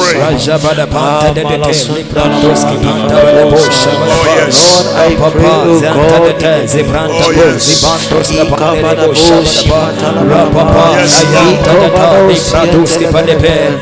Pray. 0.00 0.16
Oh 4.08 4.24
yes. 4.40 4.56
Lord, 4.72 4.96
I 4.96 5.12
pray, 5.36 5.44
oh 5.44 5.80
God, 5.92 6.40
Oh 7.12 7.30
yes. 7.36 7.84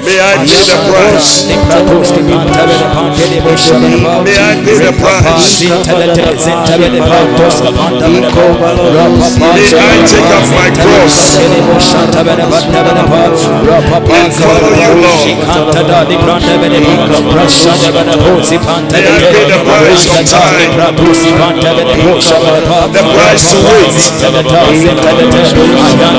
May 0.05 0.19
I 0.19 0.35
pay 0.43 0.59
the 0.67 0.79
price? 0.91 1.44
I 4.39 4.55
the 4.81 4.93
price? 4.97 5.61
I 9.77 9.97
take 10.09 10.31
up 10.33 10.47
my 10.57 10.69
cross 10.81 11.17
and 14.15 14.33
follow 14.41 14.73
you, 14.73 14.93
Lord? 15.05 15.29
May 18.93 19.05
I 19.05 19.21
pay 19.33 19.45
the 19.53 19.59
price 19.69 20.07
of 20.09 20.25
time? 20.31 20.71
The 22.95 23.03
price 23.15 23.45
to 23.53 23.59
wait. 23.69 23.93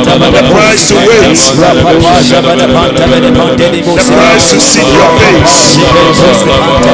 The 0.05 0.43
price 0.53 0.81
to 0.89 0.95
wait. 1.07 1.37
The 3.95 4.03
price 4.15 4.45
to 4.51 4.59
seek 4.59 4.87
your 4.93 5.11
face. 5.19 5.75
The 5.75 6.91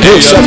price 0.00 0.32
of 0.32 0.44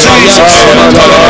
Jesus. 0.00 1.25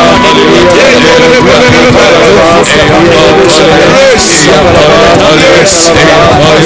May 6.36 6.66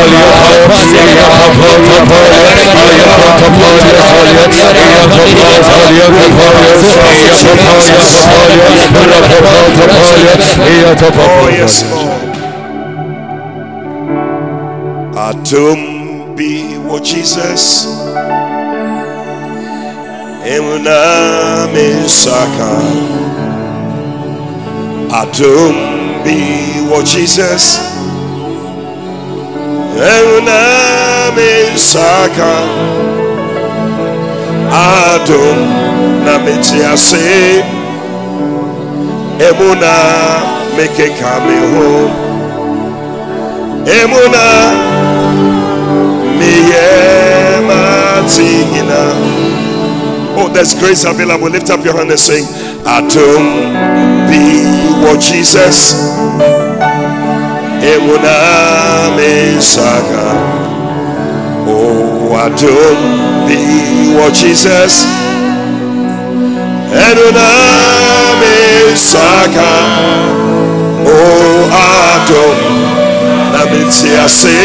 that 0.06 0.55
Atum 15.16 16.36
bi 16.36 16.78
wo 16.88 17.00
Jesus. 17.00 17.88
Emuna 20.46 21.68
misaka. 21.74 22.70
Atum 25.10 25.76
bi 26.24 26.38
wo 26.90 27.02
Jesus. 27.02 27.95
Emuna 29.96 30.60
misaka. 31.36 32.54
Atum 34.72 35.58
na 36.26 36.40
mitiase. 36.40 37.64
Emuna 39.40 39.94
make 40.78 41.08
kame 41.20 41.60
home. 41.74 42.14
Emuna 43.86 44.46
miyematina. 47.86 49.02
Oh, 50.38 50.50
there's 50.54 50.74
grace 50.76 51.06
available. 51.06 51.50
Lift 51.50 51.70
up 51.70 51.86
your 51.86 51.96
hand 51.96 52.12
and 52.12 52.20
sing, 52.20 52.46
Atum 52.84 53.44
be 54.28 54.66
what 55.06 55.22
Jesus. 55.22 55.96
Emuna 57.94 58.36
misaka. 59.16 60.26
Oh, 61.68 62.34
Atum 62.44 62.98
be 63.48 63.58
what 64.18 64.34
Jesus. 64.34 65.06
Emuna 66.92 67.48
misaka. 68.42 69.70
Oh, 71.06 71.70
Atum 71.86 72.58
na 73.54 73.62
mitiase. 73.72 74.58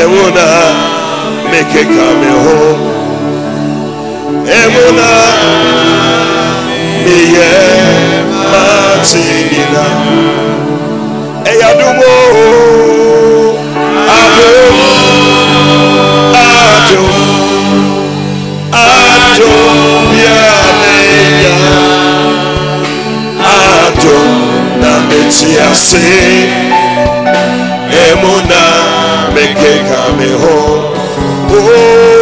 Emuna 0.00 0.46
make 1.50 1.84
kame 1.84 2.32
home. 2.44 2.80
Emuna 4.48 5.10
miye 7.04 7.52
matina. 8.52 9.84
Eyadumo 11.50 12.14
adum 14.18 14.76
adum 16.42 17.14
adum 18.72 19.64
bianeya 20.10 21.56
adum 23.54 24.28
na 24.80 24.92
metiase. 25.08 26.08
Emuna 28.02 28.62
make 29.34 29.74
kame 29.88 30.30
home. 30.42 30.84
Oh, 31.54 32.21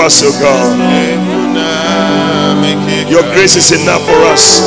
us, 0.00 0.22
O 0.22 0.30
God. 0.40 0.78
Your 3.08 3.22
grace 3.34 3.56
is 3.56 3.72
enough 3.72 4.02
for 4.06 4.18
us 4.32 4.60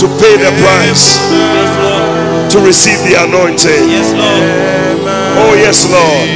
to 0.00 0.06
pay 0.18 0.34
the 0.38 0.50
price, 0.62 1.18
to 2.52 2.58
receive 2.64 2.98
the 3.04 3.14
anointing. 3.24 3.84
Oh, 5.38 5.54
yes, 5.54 5.84
Lord. 5.90 6.28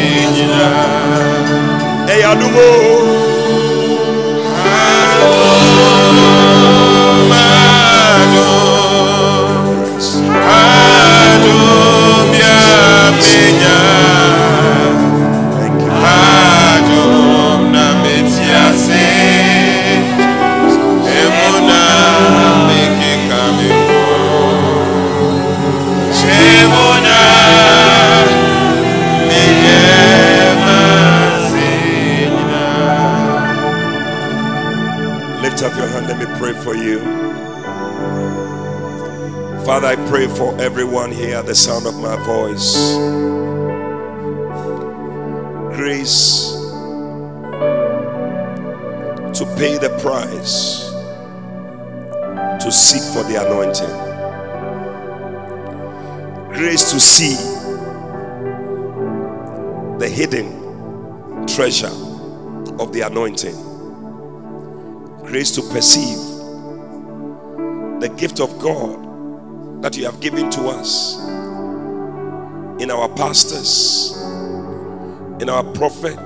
Father, 39.76 39.88
I 39.88 40.08
pray 40.08 40.26
for 40.26 40.58
everyone 40.58 41.12
here 41.12 41.36
at 41.36 41.44
the 41.44 41.54
sound 41.54 41.86
of 41.86 41.94
my 41.96 42.16
voice. 42.24 42.94
Grace 45.76 46.52
to 49.38 49.44
pay 49.58 49.76
the 49.76 49.90
price 50.00 50.88
to 52.64 52.72
seek 52.72 53.02
for 53.12 53.22
the 53.30 53.36
anointing. 53.36 53.94
Grace 56.54 56.90
to 56.90 56.98
see 56.98 57.36
the 59.98 60.08
hidden 60.08 61.46
treasure 61.46 61.92
of 62.80 62.94
the 62.94 63.02
anointing. 63.02 63.56
Grace 65.26 65.50
to 65.50 65.60
perceive 65.60 66.16
the 68.00 68.08
gift 68.16 68.40
of 68.40 68.58
God 68.58 69.05
that 69.86 69.96
you 69.96 70.04
have 70.04 70.18
given 70.18 70.50
to 70.50 70.62
us 70.62 71.16
in 72.82 72.90
our 72.90 73.08
pastors, 73.10 74.16
in 75.40 75.48
our 75.48 75.62
prophet. 75.74 76.18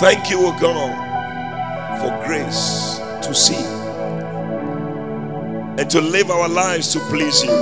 Thank 0.00 0.30
you, 0.30 0.38
O 0.40 0.50
God, 0.60 0.90
for 2.00 2.10
grace 2.26 2.98
to 3.24 3.32
see 3.32 3.64
and 5.78 5.88
to 5.88 6.00
live 6.00 6.28
our 6.28 6.48
lives 6.48 6.92
to 6.94 6.98
please 7.08 7.44
you. 7.44 7.52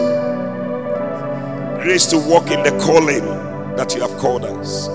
Grace 1.82 2.06
to 2.06 2.16
walk 2.16 2.50
in 2.50 2.62
the 2.62 2.70
calling 2.82 3.26
that 3.76 3.94
you 3.94 4.00
have 4.00 4.16
called 4.18 4.46
us. 4.46 4.88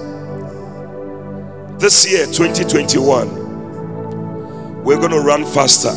This 1.79 2.11
year, 2.11 2.25
2021, 2.25 4.83
we're 4.83 4.97
going 4.97 5.11
to 5.11 5.19
run 5.19 5.45
faster. 5.45 5.93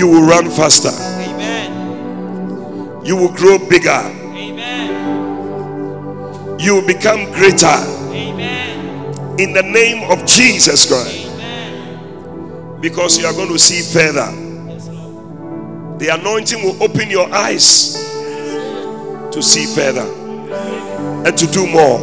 You 0.00 0.08
will 0.08 0.24
run 0.26 0.48
faster. 0.48 0.88
Amen. 0.88 3.04
You 3.04 3.16
will 3.16 3.32
grow 3.34 3.58
bigger. 3.58 3.90
Amen. 3.90 4.88
You 6.58 6.76
will 6.76 6.86
become 6.86 7.30
greater 7.32 7.66
Amen. 7.66 9.38
in 9.38 9.52
the 9.52 9.62
name 9.62 10.10
of 10.10 10.24
Jesus 10.24 10.86
Christ 10.88 11.26
Amen. 11.26 12.78
because 12.80 13.18
you 13.18 13.26
are 13.26 13.34
going 13.34 13.50
to 13.50 13.58
see 13.58 13.82
further. 13.92 14.32
Yes. 14.70 14.86
The 15.98 16.08
anointing 16.18 16.62
will 16.62 16.82
open 16.82 17.10
your 17.10 17.30
eyes 17.30 17.92
to 19.32 19.42
see 19.42 19.66
further 19.66 20.10
and 21.26 21.36
to 21.36 21.46
do 21.46 21.66
more. 21.66 21.98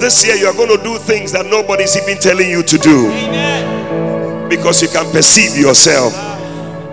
This 0.00 0.24
year, 0.24 0.36
you 0.36 0.46
are 0.46 0.54
going 0.54 0.74
to 0.74 0.82
do 0.82 0.96
things 0.96 1.32
that 1.32 1.44
nobody's 1.44 1.94
even 1.98 2.16
telling 2.16 2.48
you 2.48 2.62
to 2.62 2.78
do 2.78 3.08
Amen. 3.10 4.48
because 4.48 4.80
you 4.80 4.88
can 4.88 5.04
perceive 5.12 5.54
yourself 5.54 6.31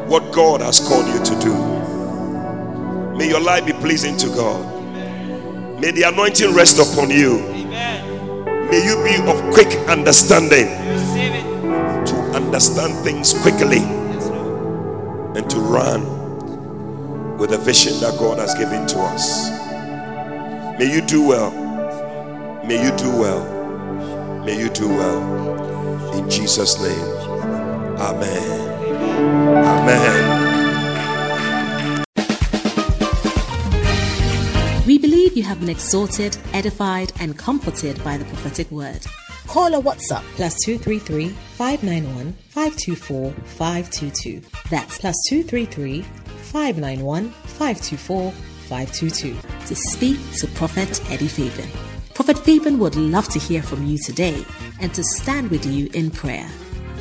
what 0.10 0.32
God 0.34 0.62
has 0.62 0.80
called 0.86 1.08
you 1.08 1.24
to 1.24 1.40
do. 1.40 3.16
May 3.18 3.30
your 3.30 3.40
life 3.40 3.66
be 3.66 3.74
pleasing 3.74 4.18
to 4.18 4.28
God. 4.28 4.66
May 5.80 5.92
the 5.92 6.04
anointing 6.04 6.54
rest 6.54 6.80
upon 6.80 7.10
you. 7.10 7.40
May 8.70 8.84
you 8.86 9.04
be 9.04 9.16
of 9.30 9.54
quick 9.54 9.68
understanding 9.88 10.68
to 12.06 12.16
understand 12.34 12.94
things 13.04 13.34
quickly 13.42 13.80
and 15.36 15.50
to 15.50 15.60
run 15.60 17.38
with 17.38 17.52
the 17.52 17.58
vision 17.58 17.94
that 18.02 18.18
God 18.20 18.40
has 18.40 18.54
given 18.56 18.88
to 18.88 19.00
us. 19.00 19.50
May 20.80 20.92
you 20.94 21.02
do 21.02 21.28
well. 21.28 21.52
May 22.66 22.84
you 22.84 22.96
do 22.98 23.10
well. 23.10 24.44
May 24.46 24.60
you 24.60 24.70
do 24.70 24.88
well. 24.88 26.14
In 26.16 26.30
Jesus' 26.30 26.82
name. 26.82 27.06
Amen. 28.00 28.79
Amen. 29.20 30.46
We 34.88 34.98
believe 34.98 35.38
you 35.38 35.44
have 35.44 35.60
been 35.60 35.70
exhorted, 35.70 36.38
edified, 36.54 37.12
and 37.20 37.38
comforted 37.38 38.04
by 38.04 38.18
the 38.18 38.26
prophetic 38.26 38.72
word. 38.72 39.06
Call 39.48 39.76
or 39.76 39.82
WhatsApp 39.82 40.24
plus 40.36 40.56
233 40.64 41.30
591 41.30 42.34
524 42.50 43.32
522. 43.32 44.42
That's 44.70 44.98
plus 45.00 45.16
233 45.30 46.02
591 46.04 47.30
524 47.30 48.32
522 48.32 49.36
to 49.68 49.76
speak 49.76 50.20
to 50.38 50.48
Prophet 50.50 51.02
Eddie 51.12 51.28
Fabian. 51.28 51.70
Prophet 52.14 52.38
Fabian 52.38 52.80
would 52.80 52.96
love 52.96 53.28
to 53.30 53.40
hear 53.40 53.64
from 53.64 53.86
you 53.86 53.98
today 53.98 54.46
and 54.80 54.94
to 54.94 55.04
stand 55.04 55.50
with 55.50 55.66
you 55.66 55.90
in 55.94 56.12
prayer. 56.12 56.48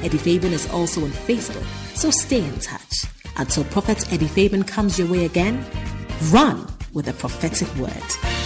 Eddie 0.03 0.19
Fabian 0.19 0.53
is 0.53 0.71
also 0.71 1.05
on 1.05 1.11
Facebook, 1.11 1.67
so 1.99 2.13
stay 2.13 2.45
in 2.45 2.59
touch. 2.61 3.07
Until 3.39 3.65
Prophet 3.65 4.13
Eddie 4.13 4.29
Fabian 4.29 4.63
comes 4.63 5.01
your 5.01 5.09
way 5.09 5.25
again, 5.25 5.65
run 6.31 6.65
with 6.95 7.09
a 7.09 7.13
prophetic 7.13 7.69
word. 7.75 8.38